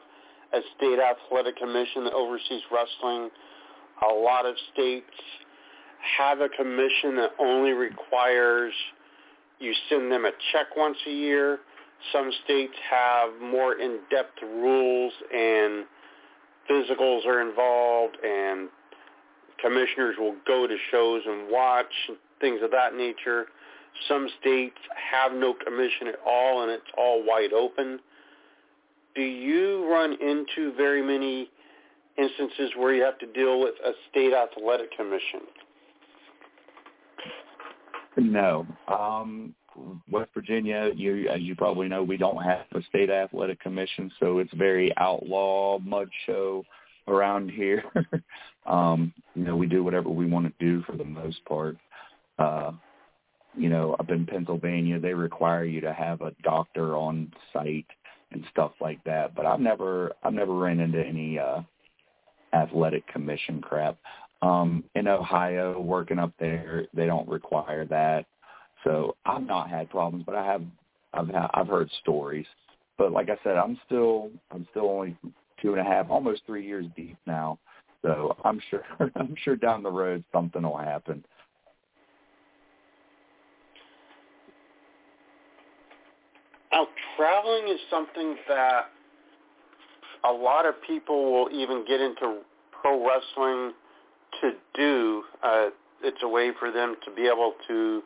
[0.54, 3.30] a state athletic commission that oversees wrestling.
[4.10, 5.06] A lot of states
[6.18, 8.74] have a commission that only requires
[9.60, 11.60] you send them a check once a year.
[12.14, 15.86] Some states have more in-depth rules and
[16.70, 18.70] physicals are involved and
[19.60, 21.92] commissioners will go to shows and watch
[22.40, 23.48] things of that nature.
[24.08, 24.78] Some states
[25.12, 28.00] have no commission at all, and it's all wide open.
[29.16, 31.50] Do you run into very many
[32.18, 35.42] instances where you have to deal with a state athletic commission?
[38.18, 38.66] No.
[38.88, 39.54] Um,
[40.10, 44.40] West Virginia, you as you probably know, we don't have a state athletic commission, so
[44.40, 46.64] it's very outlaw mud show
[47.08, 47.84] around here.
[48.66, 51.78] um, you know, we do whatever we want to do for the most part.
[52.40, 52.72] Uh,
[53.56, 57.88] you know, up in Pennsylvania, they require you to have a doctor on site
[58.32, 59.36] and stuff like that.
[59.36, 61.62] But I've never, I've never ran into any uh,
[62.54, 63.98] athletic commission crap.
[64.42, 68.26] Um, in Ohio, working up there, they don't require that.
[68.84, 70.62] So I've not had problems, but I have,
[71.14, 72.46] I've, ha- I've heard stories.
[72.98, 75.18] But like I said, I'm still, I'm still only
[75.62, 77.58] two and a half, almost three years deep now.
[78.04, 78.84] So I'm sure,
[79.16, 81.26] I'm sure down the road something will happen.
[86.72, 88.90] Now, traveling is something that
[90.26, 93.74] a lot of people will even get into pro wrestling
[94.42, 95.24] to do.
[95.44, 95.70] Uh,
[96.04, 98.02] it's a way for them to be able to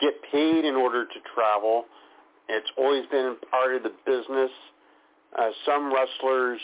[0.00, 1.84] get paid in order to travel.
[2.48, 4.50] It's always been part of the business.
[5.38, 6.60] Uh, some wrestlers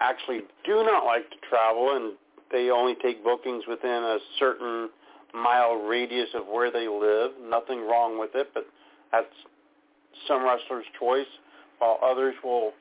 [0.00, 2.14] actually do not like to travel, and
[2.50, 4.90] they only take bookings within a certain
[5.34, 7.32] mile radius of where they live.
[7.48, 8.66] Nothing wrong with it, but
[9.10, 9.26] that's
[10.28, 11.26] some wrestlers' choice,
[11.78, 12.72] while others will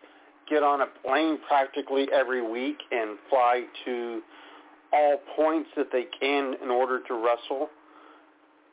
[0.50, 4.21] get on a plane practically every week and fly to
[4.93, 7.69] all points that they can in order to wrestle.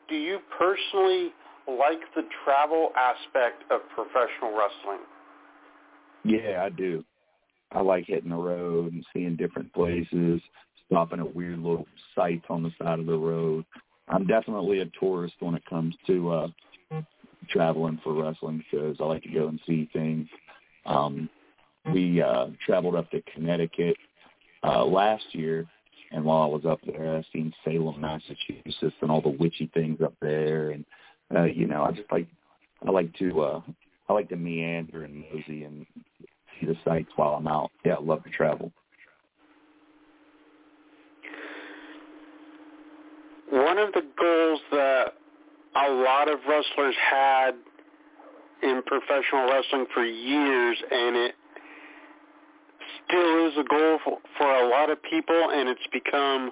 [0.07, 1.29] Do you personally
[1.67, 5.05] like the travel aspect of professional wrestling?
[6.23, 7.03] Yeah, I do.
[7.71, 10.41] I like hitting the road and seeing different places,
[10.87, 13.65] stopping at weird little sites on the side of the road.
[14.07, 16.47] I'm definitely a tourist when it comes to uh
[17.49, 18.97] traveling for wrestling shows.
[18.99, 20.27] I like to go and see things.
[20.85, 21.29] Um
[21.93, 23.97] we uh traveled up to Connecticut
[24.63, 25.67] uh last year
[26.11, 29.99] and while I was up there I seen Salem, Massachusetts and all the witchy things
[30.01, 30.85] up there and
[31.35, 32.27] uh you know, I just like
[32.85, 33.61] I like to uh
[34.07, 35.85] I like to meander and mosey and
[36.59, 37.71] see the sights while I'm out.
[37.85, 38.71] Yeah, I love to travel.
[43.51, 45.13] One of the goals that
[45.75, 47.51] a lot of wrestlers had
[48.61, 51.35] in professional wrestling for years, and it
[53.05, 56.51] still is a goal for, for a lot of people, and it's become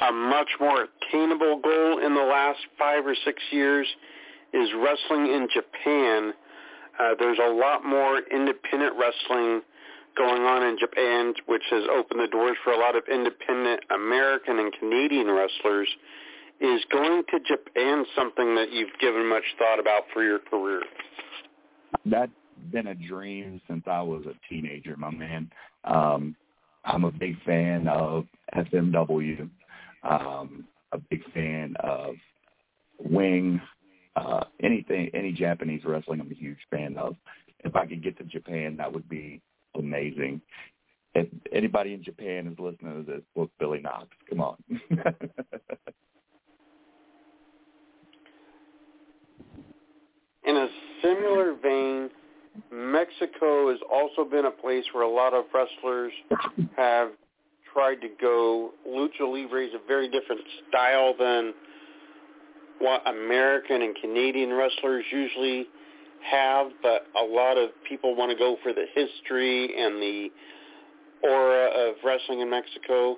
[0.00, 3.86] a much more attainable goal in the last five or six years,
[4.52, 6.32] is wrestling in Japan.
[6.98, 9.62] Uh, there's a lot more independent wrestling
[10.16, 14.58] going on in Japan, which has opened the doors for a lot of independent American
[14.58, 15.88] and Canadian wrestlers.
[16.60, 20.82] Is going to Japan something that you've given much thought about for your career?
[22.06, 22.30] That's
[22.70, 25.50] been a dream since I was a teenager, my man.
[25.84, 26.36] Um,
[26.84, 29.48] I'm a big fan of FMW.
[30.02, 32.14] Um, a big fan of
[32.98, 33.60] Wing.
[34.16, 37.16] Uh, anything, any Japanese wrestling, I'm a huge fan of.
[37.64, 39.40] If I could get to Japan, that would be
[39.76, 40.40] amazing.
[41.14, 44.08] If anybody in Japan is listening to this, book Billy Knoxx.
[44.28, 44.56] Come on.
[50.44, 50.68] in a
[51.02, 52.10] similar vein,
[52.70, 56.12] Mexico has also been a place where a lot of wrestlers
[56.76, 57.10] have
[57.72, 58.72] tried to go.
[58.86, 61.54] Lucha Libre is a very different style than
[62.78, 65.66] what American and Canadian wrestlers usually
[66.30, 70.28] have, but a lot of people want to go for the history and the
[71.22, 73.16] aura of wrestling in Mexico.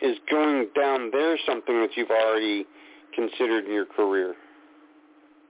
[0.00, 2.66] Is going down there something that you've already
[3.14, 4.34] considered in your career?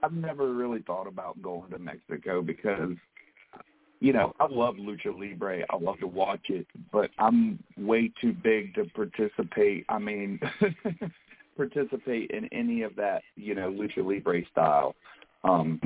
[0.03, 2.91] I've never really thought about going to Mexico because
[4.03, 5.63] you know, I love lucha libre.
[5.69, 9.85] I love to watch it, but I'm way too big to participate.
[9.87, 10.41] I mean,
[11.57, 14.93] participate in any of that, you know, lucha libre style.
[15.45, 15.79] Um,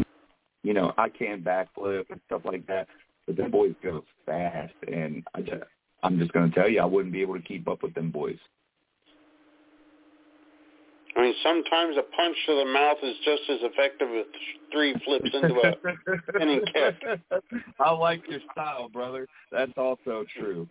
[0.64, 2.88] you know, I can backflip and stuff like that,
[3.28, 5.64] but them boys go fast, and I just,
[6.02, 8.10] I'm just going to tell you, I wouldn't be able to keep up with them
[8.10, 8.40] boys.
[11.18, 14.26] I mean, sometimes a punch to the mouth is just as effective as
[14.72, 17.20] three flips into a inning kick.
[17.80, 19.28] I like your style, brother.
[19.52, 20.68] That's also true.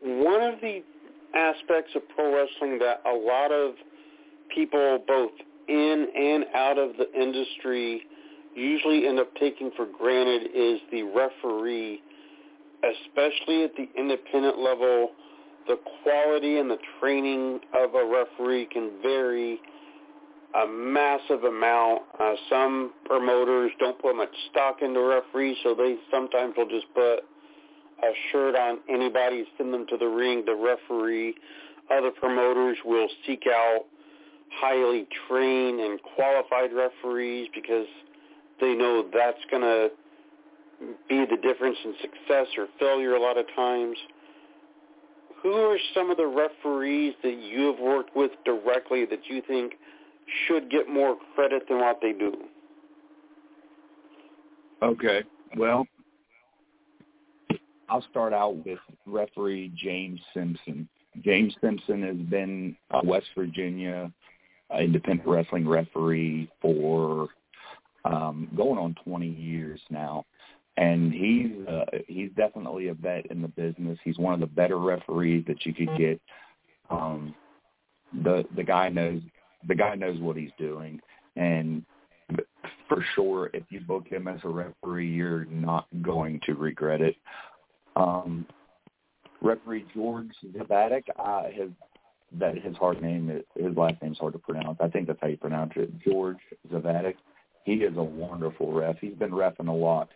[0.00, 0.82] One of the
[1.34, 3.74] aspects of pro wrestling that a lot of
[4.54, 5.32] people, both
[5.68, 8.02] in and out of the industry,
[8.54, 12.00] usually end up taking for granted is the referee,
[12.82, 15.10] especially at the independent level
[15.66, 19.60] the quality and the training of a referee can vary
[20.54, 22.02] a massive amount.
[22.18, 27.20] Uh, some promoters don't put much stock into referees, so they sometimes will just put
[28.02, 31.34] a shirt on anybody, send them to the ring, the referee.
[31.90, 33.84] Other promoters will seek out
[34.50, 37.86] highly trained and qualified referees because
[38.60, 39.88] they know that's going to
[41.08, 43.96] be the difference in success or failure a lot of times.
[45.42, 49.74] Who are some of the referees that you have worked with directly that you think
[50.46, 52.34] should get more credit than what they do?
[54.82, 55.22] Okay.
[55.56, 55.86] Well,
[57.88, 60.88] I'll start out with referee James Simpson.
[61.24, 64.12] James Simpson has been a West Virginia
[64.78, 67.28] independent wrestling referee for
[68.04, 70.24] um, going on 20 years now,
[70.76, 73.98] and he's uh, he's definitely a vet in the business.
[74.04, 76.20] He's one of the better referees that you could get.
[76.90, 77.34] Um,
[78.22, 79.20] the the guy knows
[79.66, 81.00] the guy knows what he's doing,
[81.36, 81.84] and
[82.88, 87.16] for sure, if you book him as a referee, you're not going to regret it.
[87.96, 88.46] Um,
[89.40, 91.70] referee George Zavatic uh, has
[92.38, 94.76] that his hard name his last name's hard to pronounce.
[94.80, 95.90] I think that's how you pronounce it.
[96.00, 96.38] George
[96.70, 97.14] Zavatic.
[97.64, 98.96] He is a wonderful ref.
[99.00, 100.08] He's been refing a lot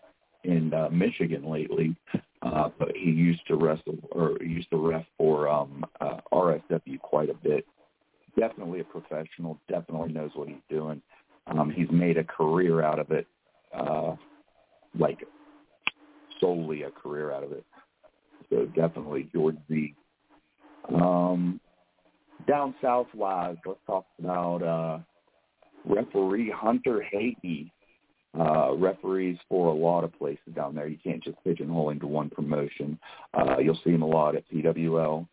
[0.45, 1.97] in uh, Michigan lately,
[2.43, 7.31] uh, but he used to wrestle or used to ref for um, uh, RSW quite
[7.31, 7.67] a bit.
[8.39, 9.59] Definitely a professional.
[9.69, 11.03] Definitely knows what he's doing.
[11.47, 13.27] Um, he's made a career out of it,
[13.75, 14.15] uh,
[14.99, 15.25] like
[16.41, 17.65] solely a career out of it.
[18.49, 19.95] So definitely George Z.
[20.95, 21.61] Um,
[22.49, 24.99] down south wise, let's talk about uh,
[25.85, 27.71] referee Hunter Hagee.
[28.39, 30.87] Uh, referees for a lot of places down there.
[30.87, 32.97] You can't just pigeonhole into one promotion.
[33.35, 35.27] Uh, you'll see him a lot at PWL.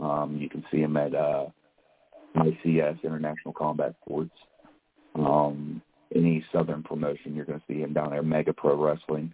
[0.00, 1.46] Um, you can see him at uh,
[2.36, 4.32] ICS, International Combat Sports.
[5.14, 5.80] Um,
[6.14, 8.22] any Southern promotion, you're going to see him down there.
[8.22, 9.32] Mega Pro Wrestling.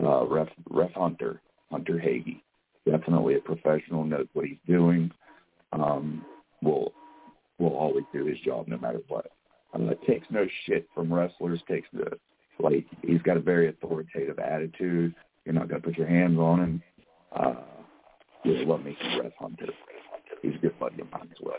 [0.00, 1.40] Uh, ref, ref Hunter,
[1.70, 2.42] Hunter Hagee.
[2.88, 5.10] Definitely a professional, knows what he's doing.
[5.72, 6.24] Um,
[6.62, 6.92] will
[7.58, 9.30] will always do his job no matter what.
[9.74, 11.60] Uh, takes no shit from wrestlers.
[11.68, 12.18] Takes the
[12.58, 15.14] like he's got a very authoritative attitude.
[15.44, 16.82] You're not to put your hands on him.
[17.32, 17.54] Uh,
[18.44, 19.66] yeah, love me some Ref Hunter.
[20.42, 21.56] He's a good buddy of mine as well.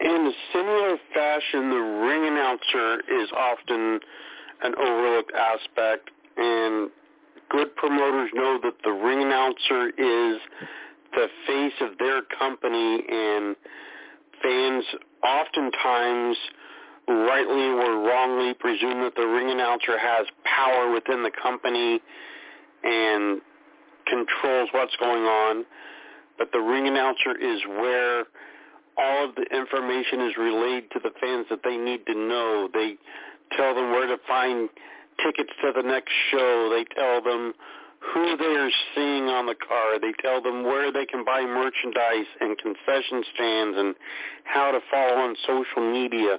[0.00, 4.00] In a similar fashion, the ring announcer is often
[4.62, 6.90] an overlooked aspect, and
[7.50, 10.40] good promoters know that the ring announcer is
[11.12, 13.56] the face of their company and
[14.42, 14.84] fans
[15.22, 16.36] oftentimes
[17.08, 22.00] rightly or wrongly presume that the ring announcer has power within the company
[22.84, 23.40] and
[24.06, 25.64] controls what's going on.
[26.38, 28.24] But the ring announcer is where
[28.96, 32.68] all of the information is relayed to the fans that they need to know.
[32.72, 32.96] They
[33.56, 34.68] tell them where to find
[35.22, 36.70] tickets to the next show.
[36.70, 37.52] They tell them
[38.00, 40.00] who they are seeing on the car.
[40.00, 43.94] They tell them where they can buy merchandise and concession stands and
[44.44, 46.38] how to follow on social media.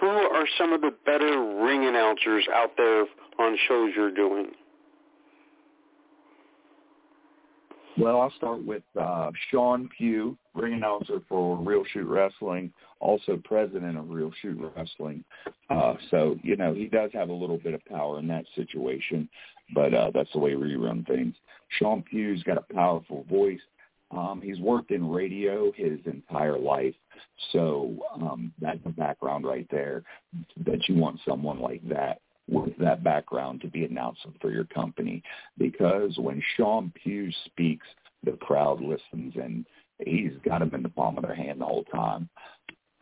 [0.00, 3.06] Who are some of the better ring announcers out there
[3.38, 4.52] on shows you're doing?
[7.98, 12.70] Well, I'll start with uh, Sean Pugh, ring announcer for Real Shoot Wrestling,
[13.00, 15.24] also president of Real Shoot Wrestling.
[15.70, 19.30] Uh, so, you know, he does have a little bit of power in that situation,
[19.74, 21.34] but uh, that's the way we run things.
[21.78, 23.60] Sean Pugh's got a powerful voice.
[24.12, 26.94] Um, he's worked in radio his entire life,
[27.52, 30.04] so um, that's the background right there
[30.64, 35.22] that you want someone like that with that background to be announcing for your company
[35.58, 37.86] because when Sean Pugh speaks,
[38.22, 39.66] the crowd listens and
[39.98, 42.28] he's got them in the palm of their hand the whole time.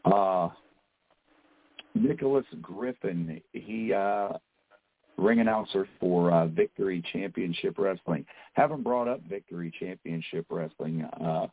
[0.04, 0.48] Uh,
[1.94, 4.30] Nicholas Griffin, he uh,
[5.16, 8.24] ring announcer for uh, Victory Championship Wrestling.
[8.54, 11.46] Haven't brought up Victory Championship Wrestling uh,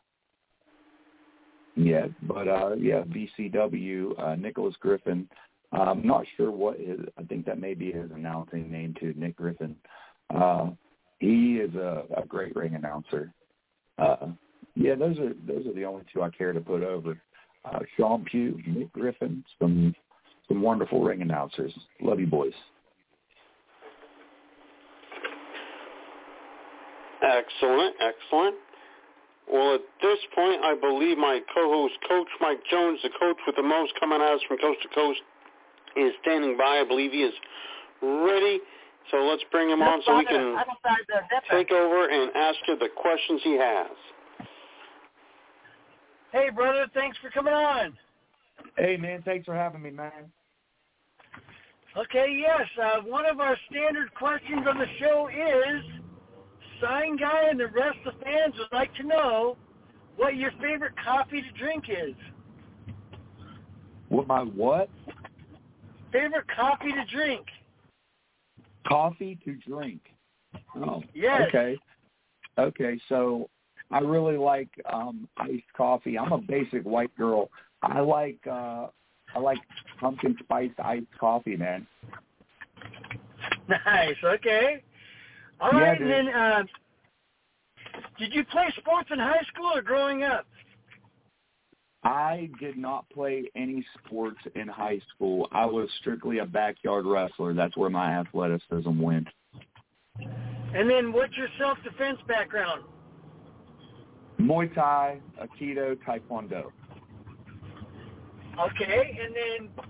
[1.76, 4.18] yet, but uh, yeah, VCW.
[4.18, 5.28] Uh, Nicholas Griffin
[5.72, 7.00] I'm not sure what his.
[7.18, 9.74] I think that may be his announcing name too, Nick Griffin.
[10.34, 10.70] Uh,
[11.18, 13.32] he is a, a great ring announcer.
[13.98, 14.28] Uh,
[14.74, 17.20] yeah, those are those are the only two I care to put over.
[17.64, 19.94] Uh, Sean Pugh, Nick Griffin, some
[20.48, 21.72] some wonderful ring announcers.
[22.00, 22.52] Love you, boys.
[27.22, 28.56] Excellent, excellent.
[29.50, 33.62] Well, at this point, I believe my co-host, Coach Mike Jones, the coach with the
[33.62, 35.20] most coming at us from coast to coast,
[35.96, 36.80] is standing by.
[36.80, 37.34] I believe he is
[38.02, 38.60] ready
[39.10, 40.56] So let's bring him on so we can
[41.50, 43.90] take over and ask you the questions he has.
[46.32, 47.96] Hey, brother, thanks for coming on.
[48.76, 50.32] Hey, man, thanks for having me, man.
[51.96, 52.66] Okay, yes.
[52.82, 56.01] Uh, one of our standard questions on the show is,
[56.82, 59.56] Sign Guy and the rest of the fans would like to know
[60.16, 62.14] what your favorite coffee to drink is.
[64.08, 64.90] What my what?
[66.12, 67.46] Favorite coffee to drink.
[68.86, 70.00] Coffee to drink.
[70.76, 71.42] Oh, Yes.
[71.48, 71.78] okay.
[72.58, 73.48] Okay, so
[73.90, 76.18] I really like um iced coffee.
[76.18, 77.48] I'm a basic white girl.
[77.82, 78.88] I like uh
[79.34, 79.58] I like
[79.98, 81.86] pumpkin spice iced coffee, man.
[83.68, 84.16] Nice.
[84.22, 84.82] Okay.
[85.62, 86.10] All Yeah, right, dude.
[86.10, 86.62] and then uh,
[88.18, 90.44] did you play sports in high school or growing up?
[92.02, 95.48] I did not play any sports in high school.
[95.52, 97.54] I was strictly a backyard wrestler.
[97.54, 99.28] That's where my athleticism went.
[100.74, 102.82] And then what's your self-defense background?
[104.40, 106.72] Muay Thai, Aikido, Taekwondo.
[108.58, 109.84] Okay, and then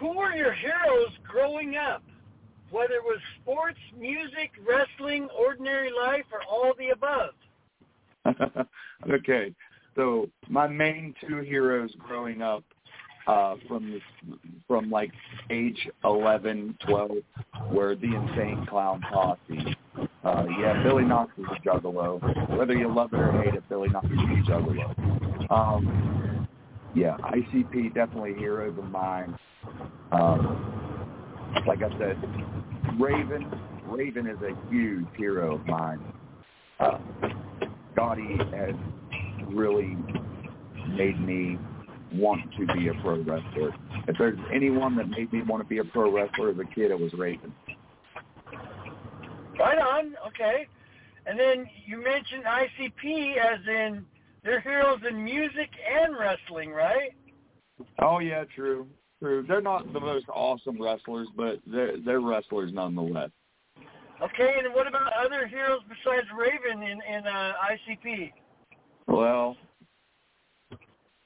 [0.00, 2.02] who were your heroes growing up?
[2.70, 7.30] Whether it was sports, music, wrestling, ordinary life, or all the above.
[9.10, 9.54] okay,
[9.94, 12.64] so my main two heroes growing up
[13.26, 14.00] uh, from the,
[14.66, 15.12] from like
[15.50, 17.12] age eleven, twelve,
[17.70, 19.76] were the Insane Clown Posse.
[20.24, 22.56] Uh, yeah, Billy Knoxx is a juggalo.
[22.56, 25.50] Whether you love it or hate it, Billy Knoxx is a juggalo.
[25.50, 26.48] Um,
[26.94, 29.36] yeah, ICP definitely heroes of mine.
[30.12, 30.95] Um,
[31.66, 32.16] like I said,
[32.98, 33.50] Raven.
[33.86, 36.00] Raven is a huge hero of mine.
[36.80, 36.98] Uh,
[37.96, 38.74] Gotti has
[39.48, 39.96] really
[40.88, 41.58] made me
[42.12, 43.74] want to be a pro wrestler.
[44.08, 46.90] If there's anyone that made me want to be a pro wrestler as a kid,
[46.90, 47.54] it was Raven.
[49.58, 50.14] Right on.
[50.26, 50.66] Okay.
[51.26, 54.04] And then you mentioned ICP as in
[54.44, 57.10] they're heroes in music and wrestling, right?
[58.00, 58.86] Oh yeah, true,
[59.46, 63.30] They're not the most awesome wrestlers, but they're they're wrestlers nonetheless.
[64.22, 68.32] Okay, and what about other heroes besides Raven in, in uh, ICP?
[69.06, 69.56] Well,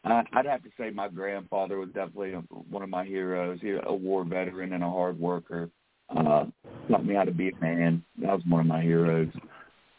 [0.05, 2.33] I, I'd have to say my grandfather was definitely
[2.69, 3.61] one of my heroes.
[3.63, 5.71] He a war veteran and a hard worker.
[6.09, 6.47] Uh,
[6.91, 8.03] taught me how to be a man.
[8.19, 9.29] That was one of my heroes.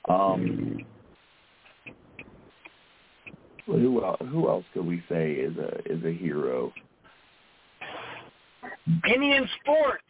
[0.09, 0.79] Um,
[3.65, 6.73] who else, who else could we say is a is a hero
[9.05, 10.03] Any in sports?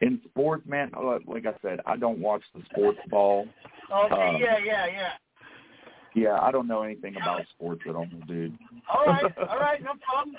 [0.00, 0.66] in sports?
[0.66, 3.46] Man, uh, like I said, I don't watch the sports ball.
[3.92, 5.12] Okay, Um, yeah, yeah, yeah.
[6.14, 8.58] Yeah, I don't know anything about sports at all, dude.
[8.92, 10.36] All right, all right, no problem.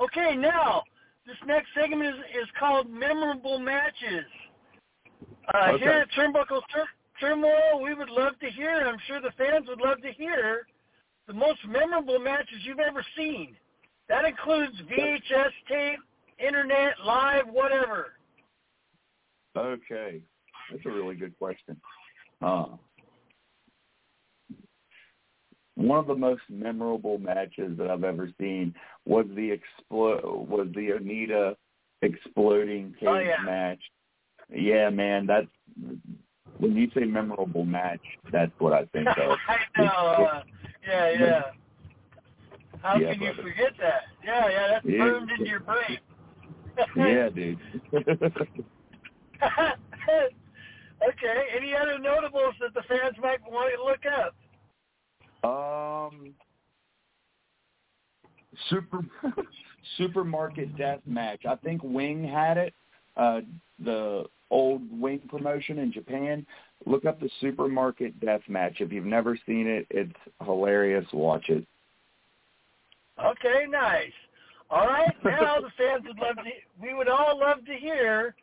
[0.00, 0.82] Okay, now
[1.26, 4.24] this next segment is is called memorable matches.
[5.54, 5.78] Uh, Okay.
[5.78, 6.88] Here at Turnbuckle Tur-
[7.20, 10.66] Turmoil, we would love to hear, and I'm sure the fans would love to hear,
[11.26, 13.56] the most memorable matches you've ever seen.
[14.08, 15.98] That includes VHS tape,
[16.46, 18.12] internet, live, whatever.
[19.56, 20.22] Okay,
[20.70, 21.80] that's a really good question.
[22.40, 22.66] Uh,
[25.74, 28.74] one of the most memorable matches that I've ever seen
[29.06, 31.54] was the explo- was the Onita
[32.02, 33.36] exploding cage Oh, yeah.
[33.44, 33.80] match.
[34.54, 35.46] Yeah, man, that's
[36.58, 39.36] when you say memorable match, that's what I think of.
[39.48, 39.88] I know.
[39.88, 40.42] Uh,
[40.86, 41.42] yeah, yeah.
[42.82, 44.02] How Yeah, can you forget that?
[44.24, 44.98] Yeah, yeah, that's Yeah.
[44.98, 45.98] burned into your brain.
[46.96, 47.58] Yeah, dude.
[47.92, 48.08] okay.
[51.56, 54.34] Any other notables that the fans might want to look up?
[55.44, 56.34] Um,
[58.70, 59.00] super
[59.98, 61.44] supermarket death match.
[61.48, 62.74] I think Wing had it.
[63.16, 63.40] Uh,
[63.84, 66.46] the old Wing promotion in Japan.
[66.86, 68.76] Look up the supermarket death match.
[68.80, 70.12] If you've never seen it, it's
[70.44, 71.06] hilarious.
[71.12, 71.66] Watch it.
[73.22, 74.12] Okay, nice.
[74.72, 76.50] All right, now the fans would love to.
[76.80, 78.34] We would all love to hear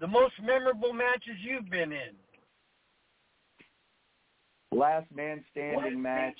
[0.00, 2.14] the most memorable matches you've been in.
[4.70, 6.36] Last man standing match.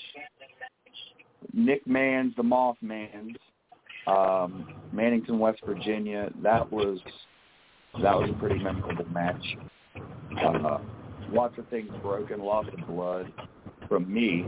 [1.55, 3.39] Nick Man's the Mothman's.
[4.07, 6.31] Um, Mannington, West Virginia.
[6.43, 6.99] That was
[8.03, 9.45] that was a pretty memorable match.
[10.45, 10.79] Uh,
[11.31, 13.33] lots of things broken, lots of blood
[13.89, 14.47] from me.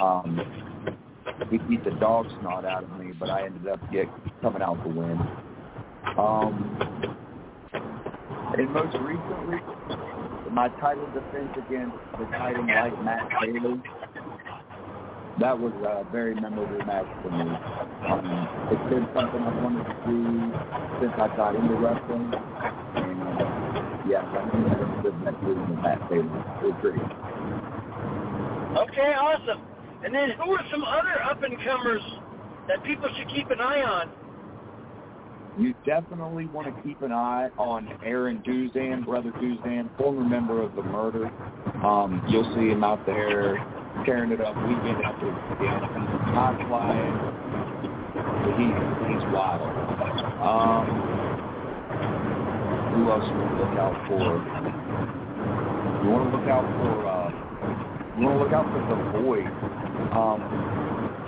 [0.00, 0.40] Um,
[1.50, 4.08] he beat the dog snot out of me, but I ended up get
[4.42, 5.18] coming out the win.
[6.18, 6.76] Um,
[8.56, 9.58] and most recently,
[10.50, 13.80] my title defense against the title like Matt Taylor.
[15.40, 17.50] That was a very memorable match for me.
[18.06, 20.54] Um, it's been something I've wanted to do
[21.00, 22.32] since I got into wrestling,
[22.94, 26.30] and yeah, I think that's the next in the back table.
[26.62, 27.02] It's great.
[28.78, 29.73] Okay, awesome.
[30.04, 32.02] And then who are some other up and comers
[32.68, 34.10] that people should keep an eye on?
[35.58, 40.74] You definitely want to keep an eye on Aaron Duzan, brother Duzan, former member of
[40.74, 41.28] the murder.
[41.82, 43.56] Um, you'll see him out there
[44.04, 45.84] tearing it up weekend after weekend,
[46.34, 47.14] high flying.
[48.58, 48.76] He's
[49.08, 49.62] he's wild.
[50.42, 50.84] Um,
[52.92, 54.36] who else you want to look out for?
[56.02, 57.30] You want to look out for uh,
[58.18, 59.83] you want to look out for the boy.
[60.12, 60.40] Um,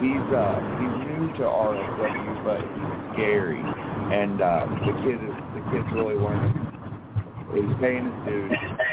[0.00, 3.62] he's uh, he's new to RSW, but he's scary
[4.12, 6.54] and uh, the kid is the kid's really learning.
[7.54, 8.52] He's paying his dues.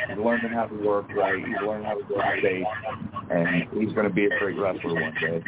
[0.09, 1.37] He's learning how to work right.
[1.37, 2.65] He's learning how to go safe,
[3.29, 5.43] and he's going to be a great wrestler one day.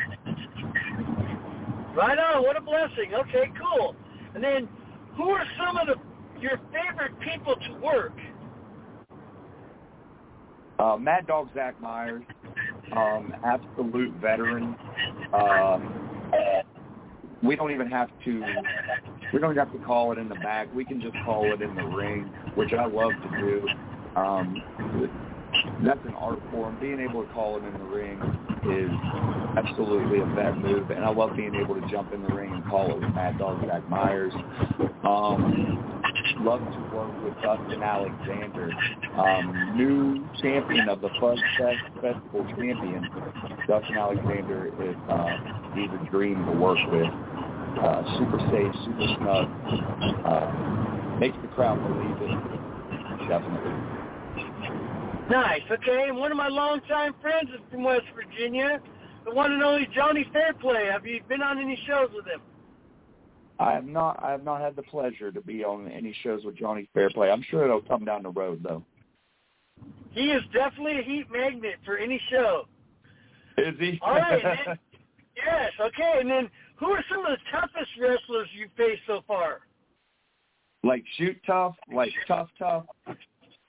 [1.95, 2.43] Right on.
[2.43, 3.13] What a blessing.
[3.13, 3.95] Okay, cool.
[4.35, 4.67] And then,
[5.15, 5.95] who are some of the
[6.39, 8.13] your favorite people to work?
[10.77, 12.23] Uh, Mad Dog Zach Myers,
[12.93, 14.75] um, absolute veteran.
[15.33, 16.01] Um,
[17.43, 18.43] we don't even have to
[19.33, 20.73] we don't have to call it in the back.
[20.73, 23.67] We can just call it in the ring, which I love to do.
[24.15, 25.09] Um,
[25.83, 26.77] that's an art form.
[26.79, 28.19] Being able to call it in the ring
[28.63, 28.91] is
[29.57, 32.65] absolutely a bad move, and I love being able to jump in the ring and
[32.65, 34.33] call it with Mad Dog Zach Myers.
[35.03, 36.01] Um,
[36.39, 38.69] love to work with Dustin Alexander,
[39.17, 43.07] um, new champion of the Fuzz Fest Festival champion.
[43.67, 45.37] Dustin Alexander is uh,
[45.75, 47.09] he's a dream to work with
[47.79, 49.47] uh, super safe, super snug.
[50.25, 53.29] Uh, makes the crowd believe it.
[53.29, 53.73] Definitely.
[55.29, 55.61] Nice.
[55.71, 56.05] Okay.
[56.09, 58.79] And one of my longtime friends is from West Virginia,
[59.25, 60.87] the one and only Johnny Fairplay.
[60.91, 62.41] Have you been on any shows with him?
[63.59, 64.21] I have not.
[64.21, 67.29] I have not had the pleasure to be on any shows with Johnny Fairplay.
[67.29, 68.83] I'm sure it'll come down the road, though.
[70.11, 72.67] He is definitely a heat magnet for any show.
[73.57, 73.99] Is he?
[74.01, 74.41] All right.
[74.65, 74.79] Then,
[75.45, 75.71] yes.
[75.79, 76.19] Okay.
[76.19, 79.61] And then who are some of the toughest wrestlers you've faced so far?
[80.83, 82.85] Like shoot tough, like tough tough.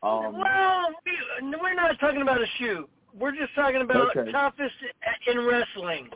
[0.03, 2.89] Um, well, we, we're not talking about a shoot.
[3.19, 4.31] We're just talking about okay.
[4.31, 4.75] toughest
[5.27, 6.11] in wrestling.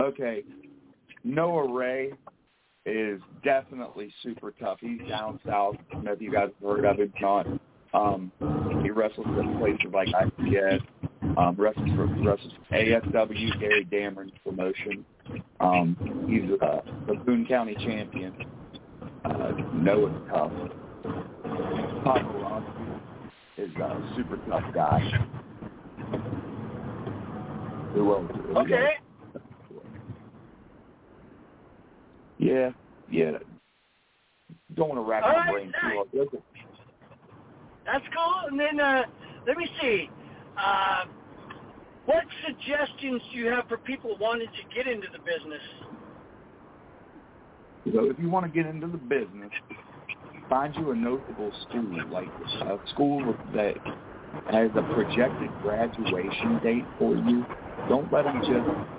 [0.00, 0.42] Okay.
[1.24, 2.12] Noah Ray
[2.88, 4.78] is definitely super tough.
[4.80, 5.76] He's down south.
[5.90, 7.46] I don't know if you guys have heard of him, not.
[7.94, 8.32] Um,
[8.82, 10.84] he wrestles at places like IPS,
[11.36, 15.04] um, wrestles for, wrestles for ASW, Gary Dameron's promotion.
[15.60, 15.96] Um,
[16.28, 18.34] he's uh, the Boone County champion.
[19.24, 20.52] Uh, Noah's tough.
[22.04, 22.64] Papa
[23.56, 25.00] is a super tough guy.
[27.94, 28.32] Who else?
[28.56, 28.94] Okay.
[32.38, 32.70] Yeah,
[33.10, 33.32] yeah.
[34.74, 36.30] Don't want to rack my brain too hard.
[37.84, 38.50] That's cool.
[38.50, 39.02] And then uh,
[39.46, 40.08] let me see.
[40.56, 41.04] Uh,
[42.04, 45.62] what suggestions do you have for people wanting to get into the business?
[47.92, 49.50] So if you want to get into the business,
[50.48, 52.30] find you a notable school, like
[52.62, 53.76] a school that
[54.48, 57.44] has a projected graduation date for you.
[57.88, 58.97] Don't let them just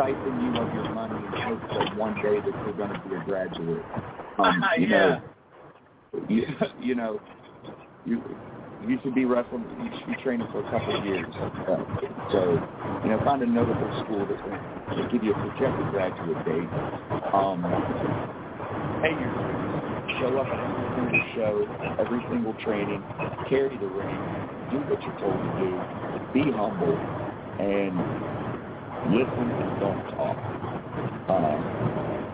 [0.00, 3.14] siphon you of your money and hope that one day that you're going to be
[3.16, 3.84] a graduate.
[4.38, 5.20] Um, you yeah.
[6.14, 6.46] know, you,
[6.80, 7.20] you know,
[8.06, 8.22] you
[8.88, 9.66] you should be wrestling.
[9.78, 11.26] You should be training for a couple of years.
[11.68, 11.78] Uh,
[12.32, 12.58] so,
[13.04, 16.70] you know, find a notable school that's going to give you a projected graduate date.
[17.34, 17.62] Um,
[19.02, 19.32] pay your.
[20.20, 21.66] Show up at every single show,
[21.98, 23.02] every single training.
[23.48, 24.18] Carry the ring.
[24.70, 25.80] Do what you're told to do.
[26.34, 26.98] Be humble
[27.58, 28.29] and
[29.08, 30.36] listen and don't talk.
[31.28, 31.56] Uh,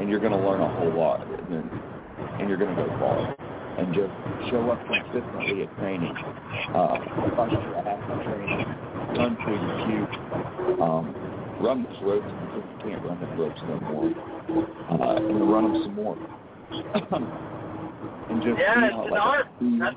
[0.01, 1.71] and you're going to learn a whole lot, and,
[2.41, 3.37] and you're going to go far
[3.79, 4.13] and just
[4.51, 6.15] show up consistently at training.
[6.75, 6.99] Uh,
[7.51, 8.67] your ass at training,
[9.17, 10.07] run through the queue,
[10.83, 11.15] um,
[11.61, 14.11] run the ropes until you can't run the ropes no more,
[14.91, 16.17] uh, and run them some more.
[18.31, 19.47] and just yeah, be, it's uh, an like art.
[19.61, 19.97] Be, that's,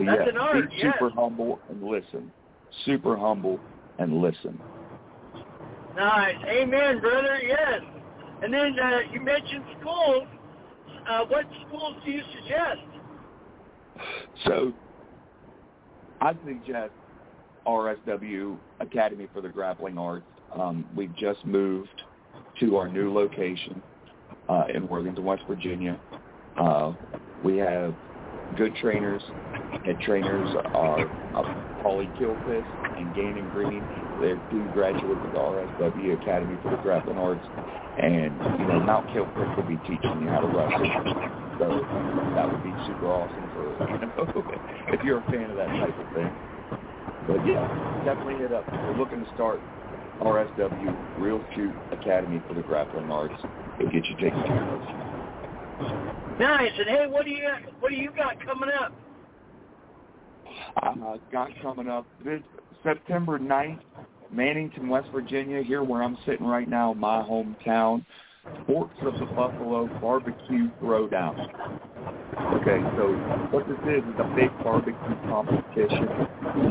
[0.00, 0.70] yeah, that's an art.
[0.70, 0.94] Be yes.
[0.94, 2.32] super humble and listen.
[2.84, 3.60] Super humble
[3.98, 4.58] and listen.
[5.96, 6.36] Nice.
[6.46, 7.38] Amen, brother.
[7.42, 7.80] Yes.
[8.42, 10.26] And then uh, you mentioned schools.
[11.08, 12.80] Uh, what schools do you suggest?
[14.44, 14.72] So,
[16.20, 16.92] I suggest
[17.66, 20.24] RSW Academy for the Grappling Arts.
[20.54, 22.02] Um, we've just moved
[22.60, 23.82] to our new location
[24.48, 25.98] uh, in Worthington, West Virginia.
[26.58, 26.92] Uh,
[27.44, 27.94] we have
[28.56, 29.22] good trainers.
[29.84, 32.66] Head trainers are Holly Kilfist
[32.96, 33.82] and Gannon Green.
[34.20, 37.44] They're two graduates of the RSW Academy for the Grappling Arts.
[37.98, 40.86] And, you know, Mount Kilfist will be teaching you how to wrestle.
[41.58, 41.66] So
[42.34, 45.98] that would be super awesome for, you know, if you're a fan of that type
[45.98, 46.32] of thing.
[47.26, 47.66] But yeah,
[48.04, 48.64] definitely hit up.
[48.72, 49.60] We're looking to start
[50.20, 53.34] RSW, Real Shoot Academy for the Grappling Arts.
[53.78, 56.38] It'll get you taken care of.
[56.38, 56.72] Nice.
[56.78, 57.48] And hey, what do you
[57.80, 58.92] what do you got coming up?
[60.82, 62.40] Uh, got coming up this
[62.82, 63.80] September 9th,
[64.34, 68.04] Mannington, West Virginia, here where I'm sitting right now, my hometown.
[68.66, 71.38] Forks of the Buffalo Barbecue Throwdown.
[72.60, 73.12] Okay, so
[73.52, 76.08] what this is is a big barbecue competition.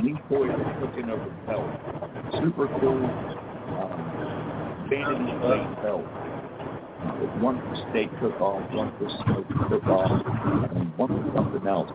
[0.03, 2.43] These boys are cooking over belt.
[2.43, 3.05] Super cool.
[3.79, 6.03] Um, vanity plate belt.
[7.01, 10.11] Uh, one for steak cook-off, one for smoke cook-off,
[10.75, 11.89] and one for something else.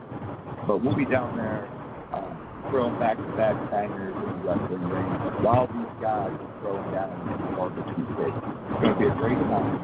[0.66, 1.68] But we'll be down there
[2.12, 5.06] uh, throwing back-to-back bangers in the wrestling ring
[5.42, 8.34] while these guys are throwing down the barbecue pit.
[8.34, 9.78] It's going to be a great time.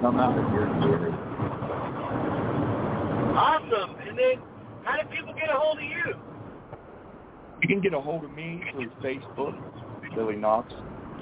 [0.00, 1.36] Come out and hear the
[3.36, 3.96] Awesome.
[4.08, 4.40] And then
[4.84, 6.14] how do people get a hold of you?
[7.62, 9.54] You can get a hold of me through Facebook,
[10.14, 10.72] Billy Knoxx.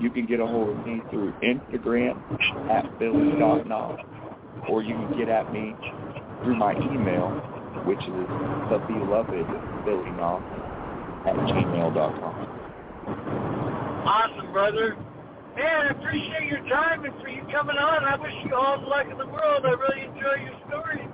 [0.01, 2.19] You can get a hold of me through Instagram
[2.71, 4.03] at Billy.Knoxx.
[4.69, 5.75] Or you can get at me
[6.43, 7.41] through my email,
[7.85, 8.29] which is
[8.71, 9.47] the beloved
[9.85, 10.45] Billy Knoxx
[11.27, 12.35] at gmail.com.
[14.07, 14.97] Awesome, brother.
[15.57, 18.05] Man, I appreciate your time and for you coming on.
[18.05, 19.65] I wish you all the luck in the world.
[19.65, 21.09] I really enjoy your story.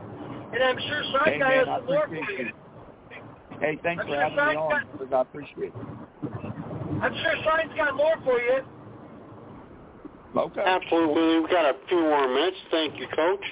[0.52, 2.48] And I'm sure Sign hey, Guy man, has some more for you.
[2.48, 2.54] it.
[3.60, 4.70] Hey, thanks I'm for sure having me on.
[4.70, 5.74] Guy- because I appreciate it.
[7.02, 8.60] I'm sure Sign's got more for you.
[10.36, 10.62] Okay.
[10.64, 11.40] Absolutely.
[11.40, 12.56] We've got a few more minutes.
[12.70, 13.44] Thank you, Coach.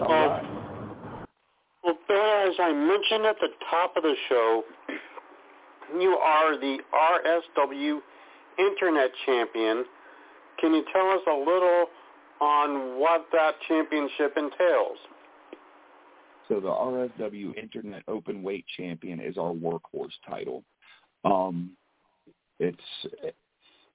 [0.00, 0.44] All Well, right.
[1.86, 4.64] Well, Bear, as I mentioned at the top of the show,
[5.96, 8.00] you are the RSW
[8.58, 9.84] Internet Champion.
[10.58, 11.86] Can you tell us a little
[12.40, 14.98] on what that championship entails?
[16.48, 20.64] So the RSW Internet Open Weight Champion is our workhorse title.
[21.24, 21.70] Um,
[22.58, 22.76] it's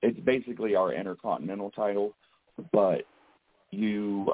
[0.02, 2.14] it's basically our intercontinental title,
[2.72, 3.02] but
[3.72, 4.34] you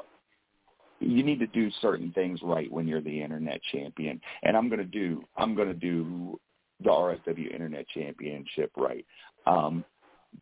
[1.00, 4.20] you need to do certain things right when you're the internet champion.
[4.42, 6.38] And I'm gonna do I'm gonna do
[6.82, 9.04] the RSW Internet Championship right.
[9.46, 9.84] Um,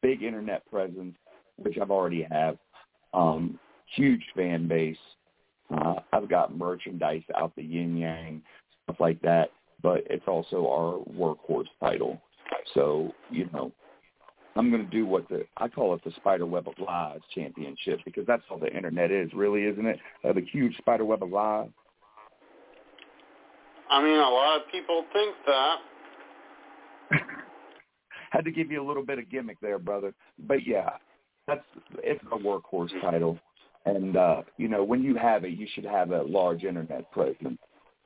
[0.02, 1.16] big internet presence,
[1.56, 2.58] which I've already have.
[3.14, 3.58] Um,
[3.94, 4.98] huge fan base.
[5.74, 8.42] Uh, I've got merchandise out the yin yang,
[8.84, 9.50] stuff like that.
[9.82, 12.20] But it's also our workhorse title.
[12.74, 13.72] So you know,
[14.56, 18.00] I'm going to do what the I call it the Spider Web of Lies Championship
[18.04, 19.98] because that's all the internet is, really, isn't it?
[20.24, 21.68] Uh, the huge Spider Web of Lies.
[23.90, 25.76] I mean, a lot of people think that.
[28.30, 30.12] Had to give you a little bit of gimmick there, brother.
[30.46, 30.90] But yeah,
[31.46, 31.64] that's
[31.98, 33.38] it's a workhorse title,
[33.84, 37.58] and uh, you know when you have it, you should have a large internet presence,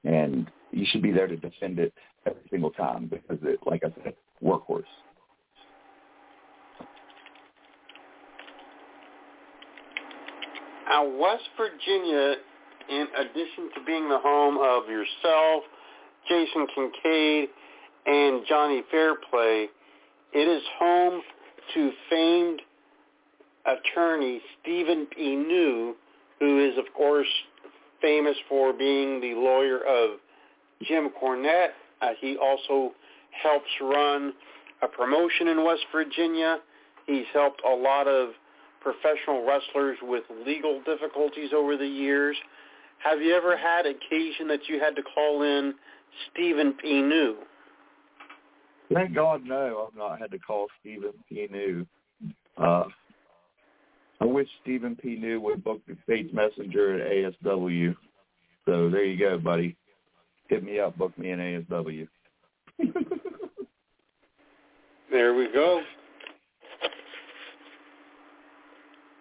[0.04, 1.94] and you should be there to defend it
[2.26, 4.84] every single time because it, like I said, workhorse.
[10.90, 12.34] Now, West Virginia,
[12.88, 15.62] in addition to being the home of yourself,
[16.28, 17.48] Jason Kincaid,
[18.06, 19.68] and Johnny Fairplay,
[20.32, 21.22] it is home
[21.74, 22.62] to famed
[23.66, 25.36] attorney Stephen P.
[25.36, 25.94] New,
[26.40, 27.28] who is, of course,
[28.02, 30.18] famous for being the lawyer of
[30.82, 31.70] Jim Cornette.
[32.02, 32.92] Uh, he also
[33.30, 34.32] helps run
[34.82, 36.58] a promotion in West Virginia.
[37.06, 38.30] He's helped a lot of
[38.80, 42.36] professional wrestlers with legal difficulties over the years.
[43.02, 45.74] Have you ever had occasion that you had to call in
[46.30, 47.00] Stephen P.
[47.02, 47.36] New?
[48.92, 49.86] Thank God, no.
[49.88, 51.48] I've not had to call Stephen P.
[51.50, 51.86] New.
[52.56, 52.84] Uh,
[54.20, 55.16] I wish Stephen P.
[55.16, 57.96] New would book the State's Messenger at ASW.
[58.66, 59.76] So there you go, buddy.
[60.48, 60.98] Hit me up.
[60.98, 62.08] Book me in ASW.
[65.10, 65.82] There we go.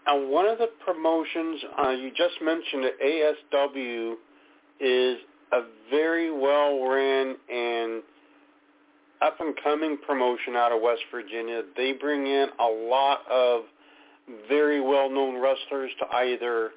[0.10, 4.14] Now, one of the promotions uh, you just mentioned at ASW
[4.80, 5.18] is
[5.52, 8.02] a very well ran and
[9.22, 11.62] up and coming promotion out of West Virginia.
[11.78, 13.64] They bring in a lot of
[14.48, 16.72] very well known wrestlers to either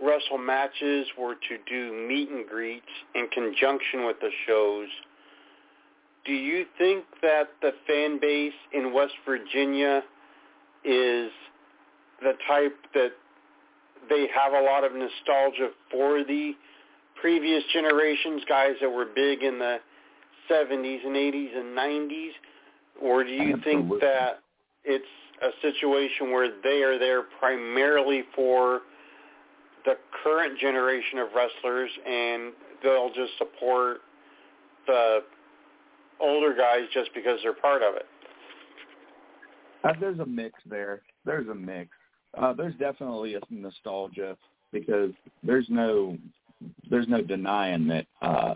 [0.00, 4.88] wrestle matches or to do meet and greets in conjunction with the shows.
[6.24, 10.02] Do you think that the fan base in West Virginia
[10.84, 11.30] is
[12.22, 13.12] the type that
[14.08, 16.52] they have a lot of nostalgia for the
[17.20, 19.78] previous generations, guys that were big in the
[20.50, 22.30] 70s and 80s and 90s,
[23.02, 23.62] or do you Absolutely.
[23.64, 24.40] think that
[24.84, 25.04] it's
[25.42, 28.80] a situation where they are there primarily for
[29.84, 32.52] the current generation of wrestlers and
[32.82, 33.98] they'll just support
[34.86, 35.20] the
[36.20, 38.06] older guys just because they're part of it?
[39.84, 41.02] Uh, there's a mix there.
[41.24, 41.90] There's a mix.
[42.38, 44.36] Uh, there's definitely a nostalgia
[44.72, 45.10] because
[45.42, 46.16] there's no
[46.90, 48.54] there's no denying that uh,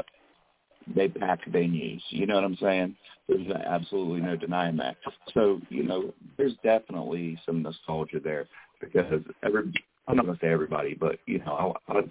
[0.94, 2.00] they packed venues.
[2.10, 2.96] You know what I'm saying?
[3.28, 4.96] There's absolutely no denying that.
[5.32, 8.46] So you know, there's definitely some nostalgia there
[8.80, 9.72] because every
[10.06, 12.02] I'm not gonna say everybody, but you know, I'll, I'll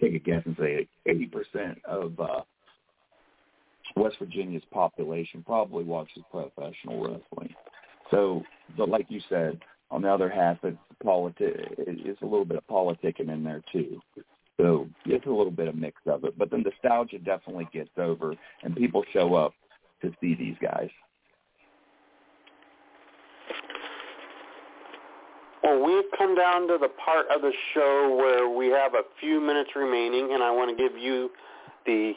[0.00, 2.40] take a guess and say 80% of uh,
[3.96, 7.54] West Virginia's population probably watches professional wrestling.
[8.10, 8.42] So,
[8.76, 9.60] but like you said,
[9.90, 14.00] on the other half, it's politi- it's a little bit of politicking in there too.
[14.56, 18.34] So it's a little bit of mix of it, but the nostalgia definitely gets over,
[18.62, 19.52] and people show up
[20.02, 20.90] to see these guys.
[25.62, 29.40] Well, we've come down to the part of the show where we have a few
[29.40, 31.30] minutes remaining, and I want to give you
[31.86, 32.12] the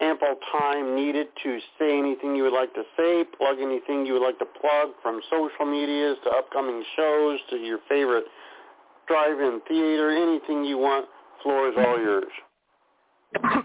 [0.00, 4.22] ample time needed to say anything you would like to say, plug anything you would
[4.22, 8.24] like to plug from social medias to upcoming shows to your favorite
[9.06, 11.06] drive-in theater, anything you want.
[11.42, 12.24] Floor is all yours.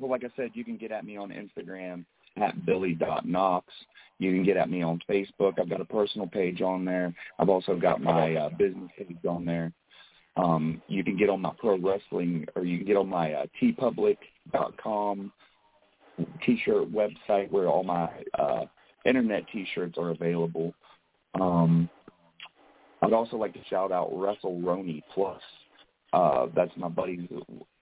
[0.00, 2.04] Well, like I said, you can get at me on Instagram
[2.36, 3.62] at billy.knoxx.
[4.18, 5.58] You can get at me on Facebook.
[5.58, 7.14] I've got a personal page on there.
[7.38, 9.72] I've also got my uh, business page on there.
[10.36, 13.46] Um, you can get on my pro wrestling, or you can get on my uh,
[13.62, 15.32] teepublic.com
[16.44, 18.08] t-shirt website where all my
[18.38, 18.64] uh,
[19.04, 20.72] internet t-shirts are available.
[21.40, 21.88] Um,
[23.02, 25.40] I'd also like to shout out Wrestle Roni Plus.
[26.12, 27.28] Uh, that's my buddy.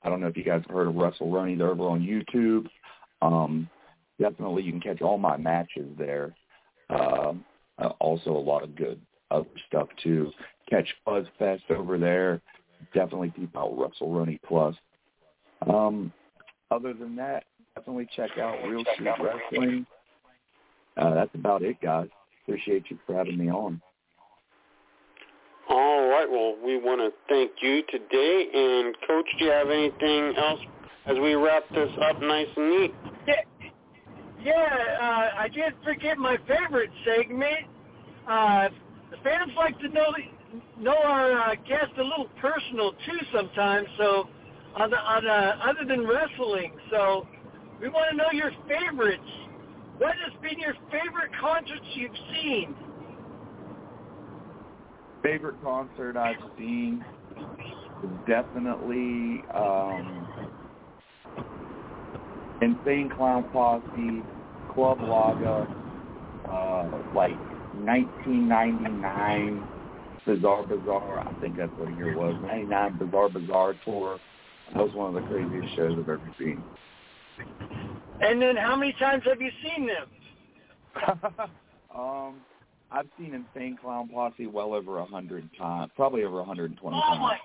[0.02, 1.56] I don't know if you guys have heard of Wrestle Roni.
[1.56, 2.66] They're over on YouTube.
[3.20, 3.68] Um,
[4.20, 6.34] definitely, you can catch all my matches there.
[6.90, 7.34] Uh,
[8.00, 9.00] also, a lot of good
[9.32, 10.30] other stuff too.
[10.68, 12.40] Catch Buzz Fest over there.
[12.94, 14.74] Definitely keep out Wrestle Roni Plus.
[15.68, 16.12] Um,
[16.70, 19.86] other than that, definitely check out Real Shoot Wrestling.
[20.96, 22.08] Uh, that's about it, guys.
[22.44, 23.80] Appreciate you for having me on.
[25.68, 26.28] All right.
[26.28, 28.46] Well, we want to thank you today.
[28.52, 30.60] And, Coach, do you have anything else
[31.06, 32.94] as we wrap this up nice and neat?
[33.26, 33.34] Yeah,
[34.42, 37.66] yeah uh, I did forget my favorite segment.
[38.28, 38.68] Uh,
[39.12, 40.10] the fans like to know
[40.80, 43.86] know our uh, guest a little personal too sometimes.
[43.98, 44.28] So,
[44.74, 47.26] on the, on uh, other than wrestling, so
[47.80, 49.22] we want to know your favorites.
[49.98, 52.74] What has been your favorite concerts you've seen?
[55.22, 57.04] favorite concert I've seen
[58.26, 60.26] definitely um,
[62.60, 64.22] Insane Clown Posse,
[64.74, 65.66] Club Laga,
[66.50, 67.36] uh, like
[67.84, 69.68] 1999
[70.24, 71.20] Bizarre Bazaar.
[71.20, 72.34] I think that's what the year was.
[72.42, 74.18] 99 Bizarre Bazaar tour.
[74.72, 76.62] That was one of the craziest shows I've ever seen.
[78.20, 80.06] And then how many times have you seen them?
[81.96, 82.36] um,
[82.90, 86.78] I've seen Insane Clown Posse well over a hundred times, probably over a hundred and
[86.78, 87.18] twenty oh times.
[87.18, 87.38] Oh my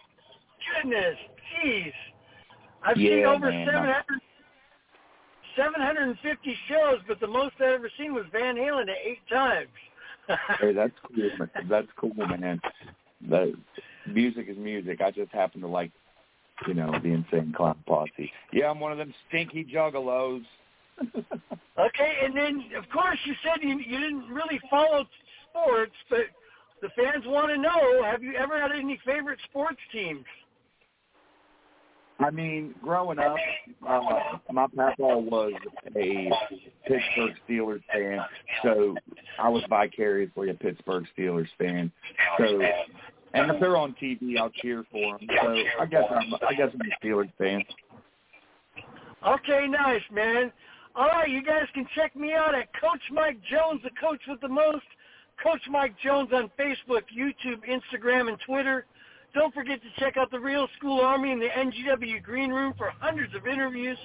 [0.81, 1.17] goodness,
[1.63, 1.91] jeez!
[2.83, 3.65] I've yeah, seen over man.
[3.65, 4.03] 700,
[5.55, 9.67] 750 shows, but the most I've ever seen was Van Halen at eight times.
[10.59, 11.29] Hey, that's cool.
[11.39, 11.49] Man.
[11.69, 12.59] That's cool, man.
[13.27, 13.53] The
[14.07, 15.01] music is music.
[15.01, 15.91] I just happen to like,
[16.67, 18.31] you know, the Insane Clown Posse.
[18.51, 20.43] Yeah, I'm one of them stinky juggalos.
[21.01, 25.05] okay, and then of course you said you, you didn't really follow
[25.49, 26.25] sports, but
[26.81, 30.25] the fans want to know: Have you ever had any favorite sports teams?
[32.19, 33.35] I mean, growing up,
[33.87, 34.01] uh,
[34.51, 35.53] my papa was
[35.95, 36.31] a
[36.87, 38.19] Pittsburgh Steelers fan,
[38.63, 38.95] so
[39.39, 41.91] I was vicariously a Pittsburgh Steelers fan.
[42.39, 42.61] So,
[43.33, 45.27] and if they're on TV, I'll cheer for them.
[45.41, 47.63] So I guess I'm, I guess I'm a Steelers fan.
[49.27, 50.51] Okay, nice, man.
[50.95, 54.41] All right, you guys can check me out at Coach Mike Jones, the coach with
[54.41, 54.85] the most.
[55.43, 58.87] Coach Mike Jones on Facebook, YouTube, Instagram, and Twitter.
[59.37, 62.91] Don't forget to check out the Real School Army and the NGW Green Room for
[62.99, 63.97] hundreds of interviews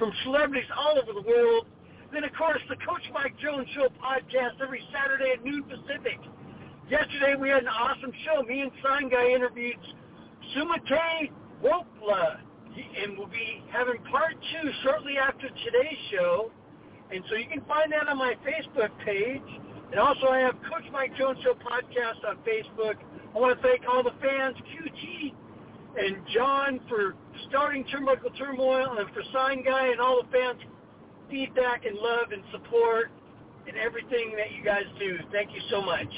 [0.00, 1.66] from celebrities all over the world.
[2.12, 6.18] Then, of course, the Coach Mike Jones Show podcast every Saturday at noon Pacific.
[6.90, 8.42] Yesterday, we had an awesome show.
[8.42, 9.78] Me and Sign Guy interviewed
[10.56, 11.30] Sumate
[11.62, 12.40] Wopla,
[12.74, 16.50] and we'll be having part two shortly after today's show.
[17.14, 19.46] And so you can find that on my Facebook page.
[19.92, 22.98] And also I have Coach Mike Jones Show podcast on Facebook.
[23.34, 25.34] I want to thank all the fans, QT
[25.96, 27.14] and John for
[27.48, 30.60] starting Turnbuckle Turmoil and for Sign Guy and all the fans
[31.28, 33.10] feedback and love and support
[33.66, 35.18] and everything that you guys do.
[35.32, 36.08] Thank you so much.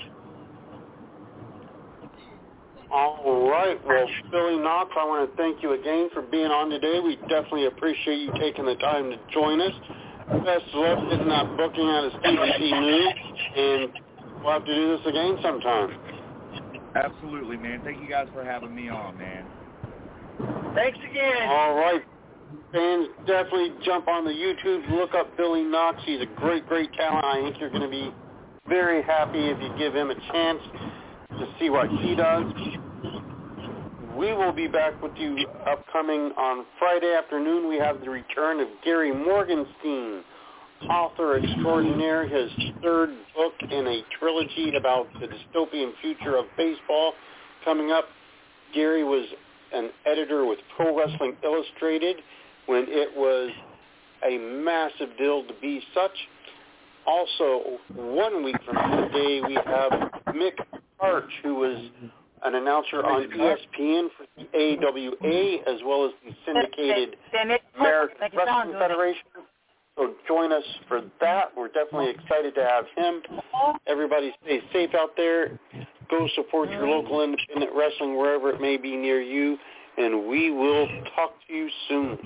[2.91, 3.79] All right.
[3.87, 7.01] Well, Billy Knoxx, I want to thank you again for being on today.
[7.01, 9.73] We definitely appreciate you taking the time to join us.
[10.45, 12.71] Best of luck getting that booking out of Stephen P.
[12.73, 13.09] New,
[13.57, 13.93] and
[14.45, 16.12] we'll have to do this again sometime.
[16.95, 17.81] Absolutely, man.
[17.85, 19.47] Thank you guys for having me on, man.
[20.75, 21.49] Thanks again.
[21.49, 22.03] All right.
[22.73, 26.03] Fans, definitely jump on the YouTube, look up Billy Knoxx.
[26.05, 27.25] He's a great, great talent.
[27.25, 28.13] I think you're going to be
[28.69, 30.61] very happy if you give him a chance
[31.39, 32.45] to see what he does.
[34.17, 37.69] We will be back with you upcoming on Friday afternoon.
[37.69, 40.23] We have the return of Gary Morgenstein,
[40.91, 42.51] author extraordinaire, his
[42.83, 47.13] third book in a trilogy about the dystopian future of baseball
[47.65, 48.05] coming up.
[48.75, 49.27] Gary was
[49.73, 52.17] an editor with Pro Wrestling Illustrated
[52.67, 53.51] when it was
[54.25, 56.17] a massive deal to be such.
[57.07, 59.93] Also, one week from today, we have
[60.35, 60.55] Mick
[61.01, 61.91] Karch, who was
[62.45, 67.17] an announcer on ESPN for the AWA as well as the syndicated
[67.79, 69.23] American Wrestling Federation.
[70.03, 71.57] So join us for that.
[71.57, 73.23] We're definitely excited to have him.
[73.87, 75.59] Everybody stay safe out there.
[76.11, 79.57] Go support your local independent wrestling wherever it may be near you.
[79.99, 82.19] And we will talk to you soon.